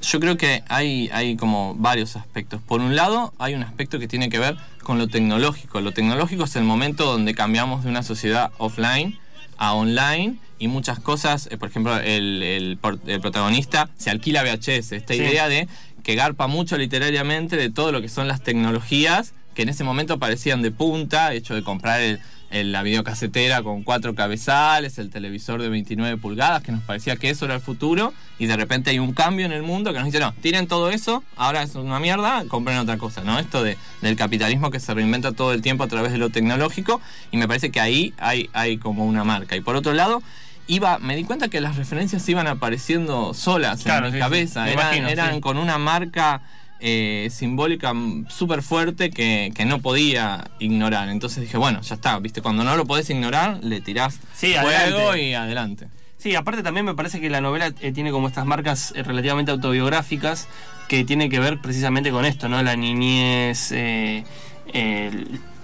Yo 0.04 0.20
creo 0.20 0.38
que 0.38 0.64
hay, 0.70 1.10
hay 1.12 1.36
como 1.36 1.74
varios 1.76 2.16
aspectos. 2.16 2.62
Por 2.62 2.82
un 2.82 2.96
lado, 2.96 3.34
hay 3.40 3.56
un 3.56 3.64
aspecto 3.64 3.98
que 3.98 4.08
tiene 4.08 4.30
que 4.30 4.38
ver 4.38 4.56
con 4.84 5.00
lo 5.00 5.08
tecnológico. 5.08 5.82
Lo 5.82 5.92
tecnológico 5.94 6.44
es 6.44 6.56
el 6.56 6.64
momento 6.64 7.06
donde 7.06 7.34
cambiamos 7.34 7.84
de 7.84 7.90
una 7.90 8.04
sociedad 8.04 8.52
offline 8.60 9.18
a 9.58 9.74
online 9.74 10.38
y 10.60 10.68
muchas 10.68 11.00
cosas, 11.00 11.48
eh, 11.52 11.58
por 11.58 11.70
ejemplo, 11.70 11.98
el, 11.98 12.42
el 12.44 12.80
el 13.08 13.22
protagonista 13.22 13.90
se 13.98 14.10
alquila 14.10 14.44
VHS. 14.44 14.92
Esta 14.94 15.14
Sí. 15.14 15.20
idea 15.22 15.48
de 15.50 15.68
que 16.04 16.16
garpa 16.16 16.48
mucho 16.48 16.78
literariamente 16.78 17.56
de 17.58 17.70
todo 17.70 17.92
lo 17.92 18.02
que 18.02 18.10
son 18.10 18.28
las 18.28 18.42
tecnologías 18.44 19.34
que 19.56 19.64
en 19.64 19.70
ese 19.70 19.84
momento 19.84 20.20
parecían 20.20 20.62
de 20.62 20.70
punta, 20.70 21.34
hecho 21.34 21.56
de 21.56 21.64
comprar 21.64 22.02
el- 22.02 22.20
el- 22.52 22.72
la 22.72 22.84
videocasetera 22.84 23.64
con 23.64 23.84
cuatro 23.84 24.14
cabezales, 24.14 24.98
el 25.00 25.10
televisor 25.10 25.62
de 25.62 25.70
29 25.70 26.18
pulgadas, 26.18 26.62
que 26.62 26.72
nos 26.72 26.84
parecía 26.84 27.16
que 27.16 27.30
eso 27.32 27.46
era 27.46 27.56
el 27.56 27.62
futuro, 27.62 28.14
y 28.38 28.46
de 28.46 28.56
repente 28.56 28.92
hay 28.92 29.00
un 29.00 29.14
cambio 29.14 29.46
en 29.46 29.52
el 29.52 29.64
mundo 29.64 29.92
que 29.92 29.98
nos 30.00 30.06
dice, 30.06 30.20
no, 30.20 30.34
tiren 30.42 30.68
todo 30.68 30.90
eso, 30.92 31.24
ahora 31.38 31.64
es 31.64 31.74
una 31.76 32.00
mierda, 32.00 32.44
compren 32.48 32.78
otra 32.78 32.98
cosa, 32.98 33.22
¿no? 33.24 33.40
Esto 33.40 33.64
de, 33.64 33.78
del 34.02 34.16
capitalismo 34.16 34.70
que 34.70 34.80
se 34.80 34.94
reinventa 34.94 35.32
todo 35.32 35.54
el 35.54 35.62
tiempo 35.62 35.84
a 35.84 35.88
través 35.88 36.12
de 36.12 36.18
lo 36.20 36.30
tecnológico, 36.30 37.02
y 37.32 37.38
me 37.38 37.48
parece 37.48 37.72
que 37.72 37.80
ahí 37.80 38.14
hay, 38.20 38.50
hay 38.54 38.78
como 38.78 39.06
una 39.06 39.24
marca. 39.24 39.56
Y 39.56 39.62
por 39.62 39.76
otro 39.76 39.94
lado, 39.94 40.22
iba, 40.68 41.00
me 41.00 41.16
di 41.16 41.24
cuenta 41.24 41.48
que 41.48 41.62
las 41.62 41.76
referencias 41.78 42.28
iban 42.30 42.48
apareciendo 42.48 43.34
solas 43.34 43.84
Claro, 43.84 44.08
en 44.08 44.14
mi 44.14 44.18
sí, 44.18 44.22
cabeza, 44.22 44.70
eran, 44.70 44.84
imagino, 44.86 45.10
eran 45.10 45.36
sí. 45.36 45.42
con 45.42 45.58
una 45.58 45.78
marca 45.78 46.42
eh, 46.80 47.30
simbólica 47.32 47.94
súper 48.30 48.62
fuerte 48.62 49.10
que, 49.12 49.52
que 49.56 49.66
no 49.66 49.80
podía 49.80 50.50
ignorar. 50.60 51.10
Entonces 51.10 51.42
dije, 51.44 51.58
bueno, 51.58 51.82
ya 51.82 51.96
está, 51.96 52.20
¿viste? 52.20 52.42
Cuando 52.42 52.64
no 52.64 52.76
lo 52.76 52.86
podés 52.86 53.10
ignorar, 53.10 53.60
le 53.64 53.82
tirás 53.82 54.20
Sí, 54.36 54.54
fuego 54.54 54.68
adelante. 54.70 55.24
y 55.24 55.34
adelante. 55.34 55.88
Sí, 56.18 56.36
aparte 56.36 56.64
también 56.64 56.86
me 56.86 56.96
parece 56.96 57.22
que 57.22 57.30
la 57.30 57.40
novela 57.42 57.72
eh, 57.82 57.92
tiene 57.92 58.12
como 58.12 58.28
estas 58.28 58.46
marcas 58.46 58.94
eh, 58.96 59.04
relativamente 59.04 59.52
autobiográficas 59.52 60.48
que 60.88 61.04
tiene 61.04 61.30
que 61.30 61.40
ver 61.40 61.60
precisamente 61.62 62.12
con 62.12 62.26
esto, 62.26 62.50
¿no? 62.50 62.62
La 62.64 62.76
niñez, 62.76 63.72
el- 63.72 64.24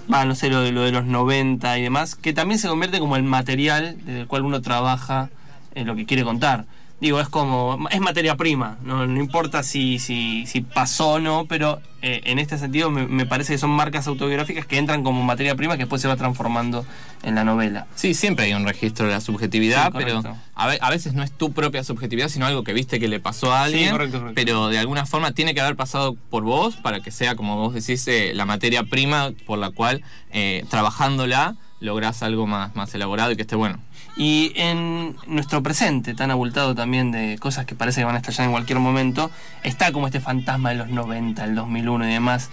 no 0.07 0.35
sé, 0.35 0.49
lo 0.49 0.61
de, 0.61 0.71
lo 0.71 0.81
de 0.81 0.91
los 0.91 1.05
90 1.05 1.77
y 1.79 1.81
demás, 1.83 2.15
que 2.15 2.33
también 2.33 2.59
se 2.59 2.67
convierte 2.67 2.99
como 2.99 3.15
el 3.15 3.23
material 3.23 3.97
desde 4.05 4.21
el 4.21 4.27
cual 4.27 4.43
uno 4.43 4.61
trabaja 4.61 5.29
lo 5.75 5.95
que 5.95 6.05
quiere 6.05 6.23
contar. 6.23 6.65
Digo, 7.01 7.19
es 7.19 7.27
como, 7.29 7.79
es 7.89 7.99
materia 7.99 8.35
prima, 8.37 8.77
no, 8.83 9.07
no 9.07 9.19
importa 9.19 9.63
si, 9.63 9.97
si, 9.97 10.45
si 10.45 10.61
pasó 10.61 11.13
o 11.13 11.19
no, 11.19 11.45
pero 11.49 11.81
eh, 12.03 12.21
en 12.25 12.37
este 12.37 12.59
sentido 12.59 12.91
me, 12.91 13.07
me 13.07 13.25
parece 13.25 13.53
que 13.53 13.57
son 13.57 13.71
marcas 13.71 14.05
autobiográficas 14.05 14.67
que 14.67 14.77
entran 14.77 15.01
como 15.03 15.23
materia 15.23 15.55
prima 15.55 15.73
que 15.77 15.79
después 15.85 15.99
se 15.99 16.07
va 16.07 16.15
transformando 16.15 16.85
en 17.23 17.33
la 17.33 17.43
novela. 17.43 17.87
Sí, 17.95 18.13
siempre 18.13 18.45
hay 18.45 18.53
un 18.53 18.65
registro 18.67 19.07
de 19.07 19.13
la 19.13 19.19
subjetividad, 19.21 19.87
Sí, 19.87 19.91
pero 19.97 20.21
a, 20.53 20.67
ve- 20.67 20.77
a 20.79 20.89
veces 20.91 21.13
no 21.15 21.23
es 21.23 21.31
tu 21.31 21.51
propia 21.53 21.83
subjetividad, 21.83 22.29
sino 22.29 22.45
algo 22.45 22.63
que 22.63 22.71
viste 22.73 22.99
que 22.99 23.07
le 23.07 23.19
pasó 23.19 23.51
a 23.51 23.63
alguien. 23.63 23.89
correcto, 23.89 24.19
correcto. 24.19 24.35
Pero 24.35 24.67
de 24.69 24.77
alguna 24.77 25.07
forma 25.07 25.31
tiene 25.31 25.55
que 25.55 25.61
haber 25.61 25.75
pasado 25.75 26.15
por 26.29 26.43
vos 26.43 26.75
para 26.75 26.99
que 26.99 27.09
sea, 27.09 27.35
como 27.35 27.57
vos 27.57 27.73
decís, 27.73 28.07
eh, 28.09 28.31
la 28.35 28.45
materia 28.45 28.83
prima 28.83 29.31
por 29.47 29.57
la 29.57 29.71
cual, 29.71 30.03
eh, 30.31 30.65
trabajándola, 30.69 31.55
lográs 31.79 32.21
algo 32.21 32.45
más, 32.45 32.75
más 32.75 32.93
elaborado 32.93 33.31
y 33.31 33.35
que 33.35 33.41
esté 33.41 33.55
bueno. 33.55 33.79
Y 34.21 34.51
en 34.53 35.17
nuestro 35.25 35.63
presente, 35.63 36.13
tan 36.13 36.29
abultado 36.29 36.75
también 36.75 37.09
de 37.09 37.39
cosas 37.39 37.65
que 37.65 37.73
parece 37.73 38.01
que 38.01 38.05
van 38.05 38.13
a 38.13 38.19
estallar 38.19 38.45
en 38.45 38.51
cualquier 38.51 38.77
momento, 38.77 39.31
está 39.63 39.91
como 39.91 40.05
este 40.05 40.19
fantasma 40.19 40.69
de 40.69 40.75
los 40.75 40.89
90, 40.89 41.43
el 41.43 41.55
2001 41.55 42.07
y 42.07 42.11
demás. 42.13 42.51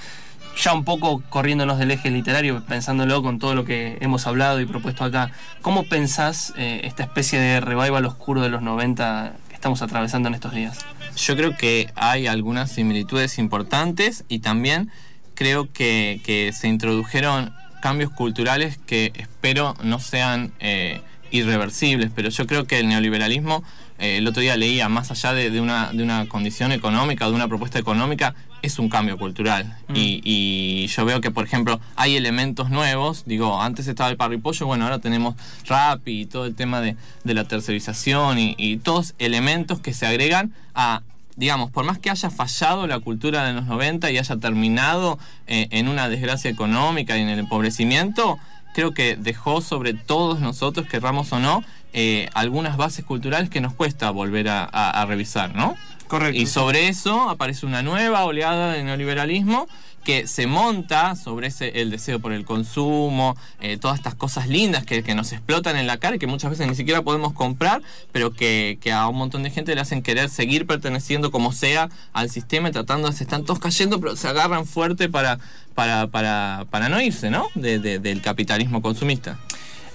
Ya 0.57 0.73
un 0.73 0.85
poco 0.85 1.23
corriéndonos 1.29 1.79
del 1.79 1.91
eje 1.91 2.11
literario, 2.11 2.65
pensándolo 2.65 3.23
con 3.23 3.39
todo 3.39 3.55
lo 3.55 3.67
que 3.67 3.99
hemos 4.01 4.27
hablado 4.27 4.63
y 4.63 4.65
propuesto 4.65 5.05
acá, 5.05 5.31
¿cómo 5.61 5.83
pensás 5.83 6.55
eh, 6.57 6.81
esta 6.85 7.03
especie 7.03 7.39
de 7.39 7.61
revival 7.61 8.07
oscuro 8.07 8.41
de 8.41 8.49
los 8.49 8.63
90 8.63 9.35
que 9.51 9.55
estamos 9.55 9.83
atravesando 9.83 10.29
en 10.29 10.37
estos 10.37 10.55
días? 10.55 10.79
Yo 11.17 11.37
creo 11.37 11.55
que 11.55 11.93
hay 11.97 12.29
algunas 12.29 12.73
similitudes 12.73 13.39
importantes 13.39 14.25
y 14.31 14.39
también 14.39 14.91
creo 15.35 15.71
que, 15.71 16.51
se 16.55 16.67
introdujeron 16.67 17.53
cambios 17.83 18.11
culturales 18.11 18.79
que 18.87 19.13
espero 19.17 19.75
no 19.83 20.01
sean 20.01 20.55
eh, 20.61 21.03
irreversibles, 21.31 22.11
pero 22.15 22.29
yo 22.29 22.47
creo 22.47 22.67
que 22.67 22.81
el 22.81 22.89
neoliberalismo, 22.89 23.63
eh, 23.99 24.19
el 24.19 24.27
otro 24.27 24.43
día 24.43 24.57
leía, 24.57 24.89
más 24.89 25.11
allá 25.11 25.33
de, 25.35 25.51
de 25.51 25.61
una, 25.61 25.93
de 25.93 26.03
una 26.03 26.27
condición 26.29 26.73
económica, 26.73 27.27
de 27.27 27.33
una 27.33 27.49
propuesta 27.49 27.79
económica, 27.79 28.35
es 28.63 28.79
un 28.79 28.89
cambio 28.89 29.19
cultural. 29.19 29.77
Y, 29.95 30.21
y 30.25 30.87
yo 30.89 31.05
veo 31.05 31.21
que, 31.21 31.31
por 31.31 31.45
ejemplo, 31.45 31.81
hay 31.97 32.17
elementos 32.17 32.71
nuevos, 32.71 33.25
digo, 33.27 33.61
antes 33.61 33.87
estaba 33.87 34.11
el 34.11 34.17
parripollo, 34.17 34.67
bueno, 34.67 34.85
ahora 34.85 34.99
tenemos 34.99 35.37
rap 35.67 36.07
y 36.07 36.27
todo 36.27 36.47
el 36.47 36.55
tema 36.55 36.81
de, 36.81 36.97
de 37.25 37.35
la 37.35 37.45
tercerización 37.45 38.39
y, 38.39 38.55
y 38.59 38.79
todos 38.79 39.15
elementos 39.19 39.81
que 39.81 39.93
se 39.93 40.07
agregan 40.07 40.53
a 40.75 41.03
digamos, 41.39 41.71
por 41.71 41.85
más 41.85 41.99
que 41.99 42.11
haya 42.11 42.31
fallado 42.31 42.89
la 42.89 42.99
cultura 42.99 43.47
de 43.47 43.53
los 43.53 43.65
90 43.67 44.11
y 44.11 44.19
haya 44.19 44.37
terminado 44.39 45.21
eh, 45.47 45.69
en 45.71 45.87
una 45.87 46.09
desgracia 46.09 46.51
económica 46.51 47.17
y 47.17 47.23
en 47.23 47.29
el 47.29 47.39
empobrecimiento, 47.39 48.41
creo 48.75 48.93
que 48.93 49.17
dejó 49.17 49.61
sobre 49.61 49.95
todos 49.95 50.41
nosotros, 50.41 50.87
querramos 50.87 51.33
o 51.33 51.39
no, 51.41 51.63
eh, 51.93 52.29
algunas 52.35 52.77
bases 52.77 53.05
culturales 53.05 53.51
que 53.51 53.61
nos 53.61 53.75
cuesta 53.75 54.11
volver 54.11 54.49
a, 54.49 54.65
a- 54.65 54.91
a 55.03 55.07
revisar, 55.07 55.55
¿no? 55.55 55.77
Correcto. 56.07 56.39
Y 56.41 56.47
sobre 56.47 56.89
eso 56.89 57.29
aparece 57.29 57.67
una 57.67 57.83
nueva 57.83 58.25
oleada 58.25 58.73
de 58.73 58.83
neoliberalismo 58.83 59.69
que 60.05 60.27
se 60.27 60.47
monta 60.47 61.15
sobre 61.17 61.49
ese, 61.49 61.81
el 61.83 61.91
deseo 61.91 62.19
por 62.19 62.33
el 62.33 62.45
consumo, 62.45 63.37
eh, 63.61 63.77
todas 63.77 63.99
estas 63.99 64.15
cosas 64.15 64.49
lindas 64.49 64.85
que, 64.87 65.03
que 65.03 65.15
nos 65.15 65.33
explotan 65.33 65.77
en 65.77 65.87
la 65.87 65.99
cara 65.99 66.17
y 66.17 66.19
que 66.19 66.27
muchas 66.27 66.51
veces 66.51 66.67
ni 66.67 66.75
siquiera 66.75 67.03
podemos 67.03 67.33
comprar, 67.35 67.83
pero 68.13 68.33
que, 68.33 68.79
que 68.81 68.91
a 68.93 69.07
un 69.09 69.17
montón 69.17 69.43
de 69.43 69.51
gente 69.51 69.75
le 69.75 69.81
hacen 69.81 70.03
querer 70.03 70.31
seguir 70.31 70.67
perteneciendo 70.67 71.31
como 71.31 71.53
sea 71.53 71.89
al 72.13 72.31
sistema 72.31 72.71
tratando, 72.71 73.13
se 73.13 73.25
están 73.25 73.45
todos 73.45 73.59
cayendo, 73.59 74.01
pero 74.01 74.17
se 74.17 74.29
agarran 74.29 74.65
fuerte 74.67 75.09
para, 75.09 75.39
para, 75.75 76.07
para, 76.07 76.65
para 76.71 76.89
no 76.89 77.01
irse, 77.01 77.31
¿no? 77.31 77.49
De- 77.55 77.79
del 77.99 78.23
capitalismo 78.23 78.81
consumista. 78.83 79.39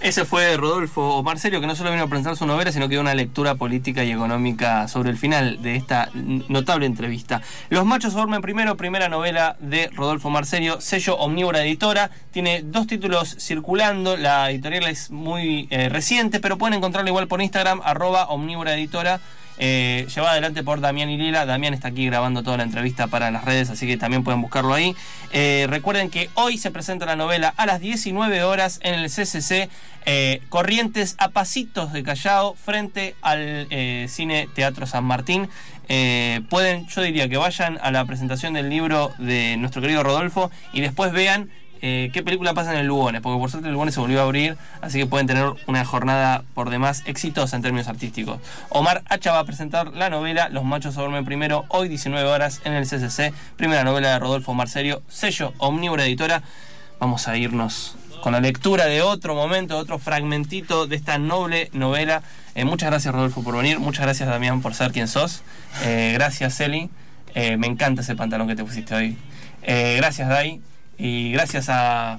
Ese 0.04 0.26
fue 0.26 0.58
Rodolfo 0.58 1.24
Marcelio, 1.24 1.62
que 1.62 1.66
no 1.66 1.78
solo 1.78 1.90
vino 1.90 2.04
a 2.04 2.08
presentar 2.08 2.36
su 2.36 2.46
novela, 2.46 2.74
sino 2.74 2.90
que 2.90 2.96
dio 2.96 3.00
una 3.00 3.16
lectura 3.16 3.56
política 3.56 4.04
y 4.04 4.12
económica 4.12 4.90
sobre 4.90 5.10
el 5.10 5.18
final 5.18 5.62
de 5.62 5.78
esta 5.78 6.10
notable 6.14 6.86
entrevista. 6.86 7.42
Los 7.70 7.86
machos 7.86 8.12
formen 8.12 8.42
primero, 8.42 8.76
primera 8.76 9.08
novela 9.08 9.56
de 9.62 9.90
Rodolfo 9.94 10.30
Marcelio, 10.30 10.82
sello 10.82 11.16
Omnívora 11.16 11.64
Editora. 11.64 12.12
Tiene 12.32 12.64
dos 12.64 12.86
títulos 12.86 13.38
circulando, 13.40 14.18
la 14.18 14.52
editorial 14.52 14.88
es 14.88 15.10
muy 15.10 15.70
eh, 15.70 15.88
reciente, 15.88 16.42
pero 16.42 16.58
pueden 16.58 16.74
encontrarla 16.74 17.10
igual 17.10 17.30
por 17.30 17.42
Instagram, 17.42 17.80
arroba 17.86 18.26
Omnívora 18.26 18.74
Editora. 18.74 19.22
Eh, 19.58 20.08
llevada 20.14 20.34
adelante 20.34 20.64
por 20.64 20.82
Damián 20.82 21.10
y 21.10 21.18
Lila. 21.18 21.46
Damián 21.46 21.74
está 21.74 21.90
aquí 21.90 22.06
grabando 22.06 22.44
toda 22.44 22.58
la 22.58 22.64
entrevista 22.64 23.08
para 23.08 23.32
las 23.32 23.46
redes, 23.46 23.70
así 23.70 23.88
que 23.88 23.98
también 23.98 24.24
pueden 24.24 24.42
buscarlo 24.42 24.74
ahí. 24.74 24.96
Eh, 25.32 25.68
recuerden 25.70 26.10
que 26.10 26.30
hoy 26.36 26.58
se 26.58 26.72
presenta 26.72 27.06
la 27.06 27.16
novela 27.16 27.54
a 27.58 27.66
las 27.66 27.80
19 27.80 28.44
horas 28.44 28.80
en 28.84 28.96
el 28.96 29.10
CCC 29.10 29.70
eh, 30.06 30.42
Corrientes 30.50 31.16
a 31.18 31.30
pasitos 31.30 31.94
de 31.94 32.04
Callao 32.04 32.56
frente 32.56 33.16
al 33.22 33.68
eh, 33.70 34.08
Cine 34.10 34.48
Teatro 34.54 34.86
San 34.86 35.06
Martín. 35.06 35.50
Pueden, 36.50 36.88
yo 36.88 37.02
diría 37.02 37.30
que 37.30 37.38
vayan 37.38 37.78
a 37.82 37.92
la 37.92 38.06
presentación 38.06 38.54
del 38.54 38.70
libro 38.70 39.12
de 39.20 39.58
nuestro 39.58 39.82
querido 39.82 40.02
Rodolfo 40.02 40.50
y 40.72 40.82
después 40.82 41.12
vean 41.12 41.52
eh, 41.86 42.12
qué 42.14 42.24
película 42.24 42.54
pasa 42.54 42.72
en 42.72 42.80
el 42.80 42.88
Lugones, 42.88 43.20
porque 43.20 43.38
por 43.38 43.52
suerte 43.52 43.68
el 43.68 43.74
Lugones 43.74 43.94
se 43.94 44.00
volvió 44.00 44.22
a 44.22 44.24
abrir, 44.24 44.56
así 44.80 45.00
que 45.00 45.06
pueden 45.06 45.28
tener 45.28 45.52
una 45.68 45.84
jornada 45.84 46.46
por 46.54 46.70
demás 46.70 47.04
exitosa 47.08 47.58
en 47.58 47.62
términos 47.62 47.90
artísticos. 47.90 48.40
Omar 48.70 49.04
Hacha 49.10 49.34
va 49.34 49.40
a 49.40 49.44
presentar 49.44 49.92
la 49.92 50.10
novela 50.10 50.48
Los 50.48 50.64
machos 50.64 50.96
duermen 50.96 51.26
primero, 51.26 51.66
hoy 51.68 51.90
19 51.90 52.26
horas 52.26 52.62
en 52.64 52.72
el 52.72 52.86
CCC, 52.86 53.34
primera 53.58 53.84
novela 53.84 54.12
de 54.14 54.20
Rodolfo 54.20 54.54
Marcerio, 54.54 55.02
sello 55.10 55.54
Omnívora 55.58 56.06
Editora. 56.06 56.42
Vamos 57.02 57.28
a 57.28 57.36
irnos 57.36 57.98
con 58.22 58.32
la 58.32 58.40
lectura 58.40 58.86
de 58.86 59.02
otro 59.02 59.36
momento, 59.36 59.76
de 59.76 59.82
otro 59.82 60.00
fragmentito 60.00 60.88
de 60.88 60.96
esta 60.96 61.18
noble 61.18 61.70
novela. 61.74 62.24
Eh, 62.56 62.64
muchas 62.64 62.92
gracias 62.92 63.14
Rodolfo 63.14 63.44
por 63.44 63.58
venir, 63.58 63.80
muchas 63.80 64.06
gracias 64.06 64.30
Damián 64.30 64.62
por 64.62 64.74
ser 64.74 64.94
quien 64.94 65.10
sos, 65.10 65.44
Eh, 65.84 66.12
gracias 66.14 66.62
Eli, 66.62 66.90
me 67.36 67.68
encanta 67.68 68.04
ese 68.04 68.16
pantalón 68.16 68.48
que 68.48 68.56
te 68.56 68.64
pusiste 68.64 68.96
hoy. 68.96 69.18
Gracias 69.66 70.30
Dai 70.30 70.62
y 70.98 71.32
gracias 71.32 71.70
a, 71.70 72.18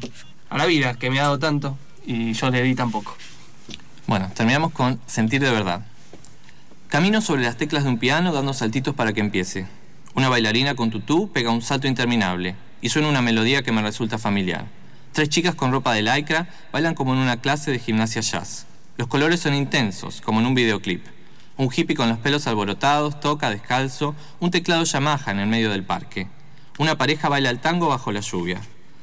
la 0.51 0.67
vida 0.67 0.95
que 0.95 1.11
me 1.11 1.19
ha 1.19 1.25
dado 1.25 1.39
tanto 1.39 1.77
y 2.07 2.33
yo 2.33 2.51
le 2.51 2.63
di 2.63 2.75
tan 2.75 2.91
poco. 2.91 3.17
Bueno, 4.07 4.31
terminamos 4.35 4.73
con 4.73 5.01
Sentir 5.07 5.43
de 5.43 5.51
verdad. 5.51 5.85
Camino 6.89 7.21
sobre 7.21 7.43
las 7.43 7.57
teclas 7.57 7.83
de 7.85 7.91
un 7.91 7.99
piano 7.99 8.33
dando 8.33 8.53
saltitos 8.53 8.95
para 8.95 9.13
que 9.13 9.21
empiece. 9.21 9.67
Una 10.15 10.29
bailarina 10.29 10.77
con 10.77 10.91
tutú 10.91 11.33
pega 11.33 11.51
un 11.51 11.63
salto 11.63 11.89
interminable 11.89 12.55
y 12.81 12.91
suena 12.91 13.09
una 13.09 13.23
melodía 13.23 13.63
que 13.63 13.73
me 13.73 13.83
resulta 13.83 14.19
familiar. 14.19 14.67
Tres 15.13 15.29
chicas 15.29 15.55
con 15.55 15.73
ropa 15.73 15.93
de 15.93 16.03
lycra 16.03 16.49
bailan 16.73 16.95
como 16.95 17.15
en 17.15 17.21
una 17.21 17.41
clase 17.41 17.71
de 17.71 17.79
gimnasia 17.79 18.21
jazz. 18.21 18.67
Los 18.97 19.09
colores 19.09 19.41
son 19.41 19.55
intensos, 19.55 20.21
como 20.21 20.41
en 20.41 20.47
un 20.47 20.55
videoclip. 20.55 21.05
Un 21.57 21.69
hippie 21.75 21.97
con 21.97 22.09
los 22.09 22.19
pelos 22.19 22.47
alborotados 22.47 23.19
toca 23.21 23.51
descalzo 23.51 24.15
un 24.41 24.51
teclado 24.51 24.85
Yamaha 24.85 25.33
en 25.33 25.41
el 25.41 25.47
medio 25.49 25.71
del 25.71 25.83
parque. 25.83 26.29
Una 26.77 26.99
pareja 26.99 27.29
baila 27.29 27.51
el 27.51 27.61
tango 27.61 27.87
bajo 27.87 28.11
la 28.11 28.19
lluvia. 28.19 28.61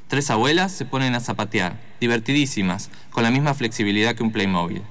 Tres 0.09 0.29
abuelas 0.29 0.73
se 0.73 0.83
ponen 0.83 1.15
a 1.15 1.21
zapatear, 1.21 1.79
divertidísimas, 2.01 2.89
con 3.11 3.23
la 3.23 3.31
misma 3.31 3.53
flexibilidad 3.53 4.13
que 4.13 4.23
un 4.23 4.33
Playmobil. 4.33 4.81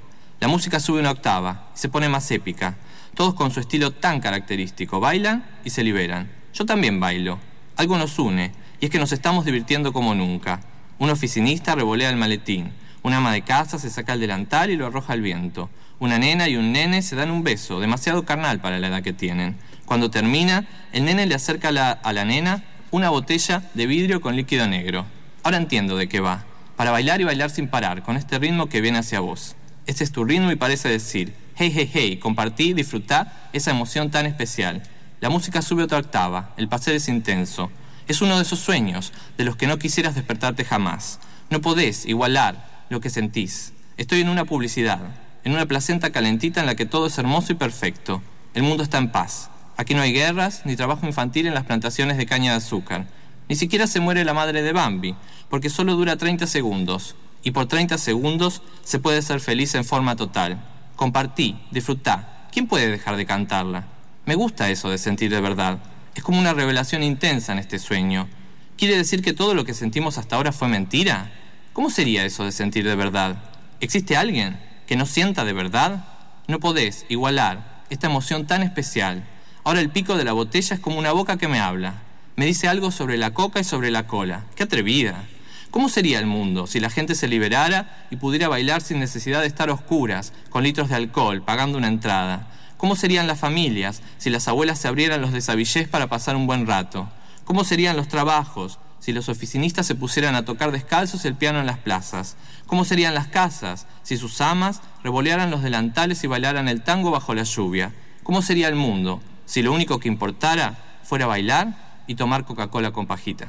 La 0.41 0.49
música 0.49 0.81
sube 0.81 1.01
una 1.01 1.11
octava 1.11 1.69
y 1.75 1.79
se 1.79 1.91
pone 1.91 2.09
más 2.09 2.31
épica. 2.31 2.79
Todos 3.15 3.35
con 3.35 3.51
su 3.51 3.61
estilo 3.61 3.91
tan 3.91 4.21
característico. 4.21 4.99
Bailan 4.99 5.45
y 5.63 5.69
se 5.69 5.85
liberan. 5.85 6.31
Yo 6.55 6.65
también 6.65 7.01
bailo. 7.01 7.39
Algo 7.77 7.99
nos 7.99 8.19
une, 8.19 8.53
y 8.81 8.87
es 8.87 8.91
que 8.91 8.99
nos 8.99 9.13
estamos 9.13 9.45
divirtiendo 9.45 9.93
como 9.93 10.15
nunca. 10.15 10.63
Un 10.99 11.11
oficinista 11.11 11.75
revolea 11.75 12.09
el 12.09 12.17
maletín. 12.17 12.73
Una 13.03 13.19
ama 13.19 13.33
de 13.33 13.43
casa 13.43 13.79
se 13.79 13.91
saca 13.91 14.15
el 14.15 14.21
delantal 14.21 14.71
y 14.71 14.77
lo 14.77 14.87
arroja 14.87 15.13
al 15.13 15.21
viento. 15.21 15.69
Una 15.99 16.19
nena 16.19 16.49
y 16.49 16.57
un 16.57 16.73
nene 16.73 17.03
se 17.03 17.15
dan 17.15 17.31
un 17.31 17.43
beso, 17.43 17.79
demasiado 17.79 18.25
carnal 18.25 18.59
para 18.61 18.79
la 18.79 18.87
edad 18.87 19.03
que 19.03 19.13
tienen. 19.13 19.59
Cuando 19.91 20.09
termina, 20.09 20.69
el 20.93 21.05
nene 21.05 21.27
le 21.27 21.35
acerca 21.35 21.71
a 21.71 22.13
la, 22.13 22.25
nena 22.25 22.63
una 22.93 23.11
botella 23.11 23.65
de 23.75 23.89
vidrio 23.89 24.21
con 24.21 24.37
líquido 24.37 24.69
negro. 24.69 25.05
Ahora 25.43 25.57
entiendo 25.57 25.97
de 25.97 26.09
qué 26.09 26.21
va. 26.21 26.45
Para 26.77 26.93
bailar 26.93 27.21
y 27.21 27.25
bailar 27.25 27.51
sin 27.51 27.67
parar, 27.67 28.05
con 28.05 28.17
este 28.17 28.39
ritmo 28.39 28.69
que 28.69 28.81
viene 28.81 28.99
hacia 28.99 29.19
vos. 29.19 29.57
Este 29.87 30.05
es 30.05 30.13
tu 30.13 30.25
ritmo 30.25 30.53
y 30.53 30.55
parece 30.55 30.89
decir, 30.89 31.35
hey, 31.57 31.73
hey, 31.75 31.91
hey, 31.93 32.19
compartí, 32.19 32.73
disfrutá 32.73 33.51
esa 33.53 33.73
emoción 33.73 34.13
tan 34.13 34.27
especial. 34.27 34.81
La 35.21 35.29
música 35.29 35.61
sube 35.61 35.83
otra 35.83 35.99
octava, 35.99 36.55
el 36.57 36.69
placer 36.69 36.95
es 36.95 37.09
intenso. 37.09 37.69
Es 38.07 38.23
uno 38.23 38.37
de 38.37 38.43
esos 38.43 38.61
sueños 38.61 39.13
de 39.39 39.43
los 39.43 39.57
que 39.57 39.67
no 39.67 39.81
quisieras 39.81 40.15
despertarte 40.15 40.65
jamás. 40.65 41.19
No 41.51 41.61
podés 41.61 42.07
igualar 42.07 42.85
lo 42.91 43.01
que 43.01 43.11
sentís. 43.11 43.73
Estoy 43.97 44.21
en 44.21 44.29
una 44.29 44.45
publicidad, 44.45 45.01
en 45.43 45.51
una 45.51 45.67
placenta 45.67 46.13
calentita 46.13 46.61
en 46.61 46.67
la 46.67 46.77
que 46.77 46.87
todo 46.87 47.09
es 47.09 47.19
hermoso 47.19 47.51
y 47.51 47.57
perfecto. 47.57 48.23
El 48.55 48.63
mundo 48.63 48.85
está 48.85 48.99
en 48.99 49.11
paz. 49.11 49.51
Aquí 49.81 49.95
no 49.95 50.03
hay 50.03 50.13
guerras 50.13 50.61
ni 50.67 50.77
trabajo 50.77 51.07
infantil 51.07 51.47
en 51.47 51.55
las 51.55 51.65
plantaciones 51.65 52.19
de 52.19 52.27
caña 52.27 52.51
de 52.51 52.59
azúcar. 52.59 53.07
Ni 53.49 53.57
siquiera 53.57 53.87
se 53.87 53.99
muere 53.99 54.27
la 54.27 54.35
madre 54.35 54.61
de 54.61 54.75
Bambi, 54.75 55.17
porque 55.49 55.71
solo 55.71 55.97
dura 55.97 56.19
30 56.19 56.47
segundos. 56.47 57.17
Y 57.43 57.53
por 57.53 57.65
30 57.65 57.97
segundos 57.97 58.61
se 58.85 58.99
puede 58.99 59.23
ser 59.23 59.41
feliz 59.41 59.75
en 59.75 59.87
forma 59.87 60.17
total. 60.17 60.63
Compartí, 60.97 61.59
disfrutá. 61.71 62.47
¿Quién 62.53 62.67
puede 62.67 62.91
dejar 62.91 63.17
de 63.17 63.25
cantarla? 63.25 63.87
Me 64.27 64.35
gusta 64.35 64.69
eso 64.69 64.91
de 64.91 64.99
sentir 64.99 65.31
de 65.31 65.41
verdad. 65.41 65.79
Es 66.15 66.23
como 66.23 66.39
una 66.39 66.53
revelación 66.53 67.03
intensa 67.03 67.55
en 67.55 67.59
este 67.59 67.79
sueño. 67.79 68.29
¿Quiere 68.77 68.99
decir 68.99 69.23
que 69.23 69.33
todo 69.33 69.55
lo 69.55 69.65
que 69.65 69.73
sentimos 69.73 70.19
hasta 70.19 70.37
ahora 70.37 70.53
fue 70.53 70.69
mentira? 70.69 71.33
¿Cómo 71.73 71.89
sería 71.89 72.27
eso 72.27 72.45
de 72.45 72.53
sentir 72.53 72.87
de 72.87 72.97
verdad? 72.97 73.45
¿Existe 73.81 74.19
alguien 74.19 74.61
que 74.87 74.97
no 74.97 75.07
sienta 75.07 75.47
de 75.47 75.55
verdad? 75.55 76.05
No 76.49 76.61
podés 76.61 77.07
igualar 77.09 77.81
esta 77.89 78.09
emoción 78.09 78.47
tan 78.47 78.63
especial. 78.63 79.25
Ahora 79.63 79.81
el 79.81 79.91
pico 79.91 80.17
de 80.17 80.25
la 80.25 80.33
botella 80.33 80.75
es 80.75 80.81
como 80.81 80.99
una 80.99 81.13
boca 81.13 81.37
que 81.37 81.49
me 81.49 81.61
habla. 81.61 82.03
Me 82.37 82.47
dice 82.47 82.67
algo 82.67 82.91
sobre 82.91 83.19
la 83.19 83.35
coca 83.35 83.61
y 83.61 83.65
sobre 83.65 83.91
la 83.91 84.07
cola. 84.07 84.45
¡Qué 84.55 84.63
atrevida! 84.63 85.27
¿Cómo 85.71 85.91
sería 85.91 86.19
el 86.19 86.27
mundo 86.27 86.67
si 86.67 86.81
la 86.81 86.89
gente 86.89 87.15
se 87.15 87.29
liberara 87.29 88.07
y 88.11 88.17
pudiera 88.17 88.49
bailar 88.49 88.81
sin 88.81 88.99
necesidad 88.99 89.43
de 89.43 89.47
estar 89.47 89.71
oscuras, 89.71 90.33
con 90.49 90.65
litros 90.65 90.89
de 90.89 90.97
alcohol, 90.97 91.43
pagando 91.43 91.77
una 91.77 91.89
entrada? 91.89 92.49
¿Cómo 92.79 92.97
serían 92.97 93.27
las 93.27 93.39
familias 93.39 94.03
si 94.17 94.31
las 94.31 94.49
abuelas 94.49 94.79
se 94.79 94.89
abrieran 94.89 95.21
los 95.21 95.33
desabillés 95.33 95.87
para 95.87 96.09
pasar 96.09 96.35
un 96.35 96.47
buen 96.47 96.67
rato? 96.67 97.11
¿Cómo 97.45 97.63
serían 97.63 97.99
los 97.99 98.09
trabajos 98.09 98.79
si 98.99 99.13
los 99.13 99.29
oficinistas 99.29 99.87
se 99.87 99.95
pusieran 99.95 100.35
a 100.35 100.47
tocar 100.47 100.73
descalzos 100.73 101.27
el 101.27 101.35
piano 101.35 101.61
en 101.61 101.67
las 101.67 101.79
plazas? 101.79 102.37
¿Cómo 102.67 102.87
serían 102.87 103.15
las 103.15 103.27
casas 103.27 103.87
si 104.03 104.17
sus 104.17 104.41
amas 104.41 104.81
revolearan 105.05 105.51
los 105.51 105.63
delantales 105.63 106.25
y 106.25 106.29
bailaran 106.29 106.69
el 106.69 106.83
tango 106.83 107.11
bajo 107.11 107.35
la 107.35 107.43
lluvia? 107.43 107.93
¿Cómo 108.23 108.41
sería 108.41 108.69
el 108.69 108.77
mundo 108.77 109.21
si 109.51 109.63
lo 109.63 109.73
único 109.73 109.99
que 109.99 110.07
importara 110.07 110.79
fuera 111.03 111.27
bailar 111.27 112.05
y 112.07 112.15
tomar 112.15 112.45
Coca-Cola 112.45 112.93
con 112.93 113.09
pajita? 113.09 113.49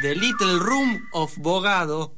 The 0.00 0.16
Little 0.16 0.58
Room 0.58 1.00
of 1.12 1.38
Bogado 1.38 2.12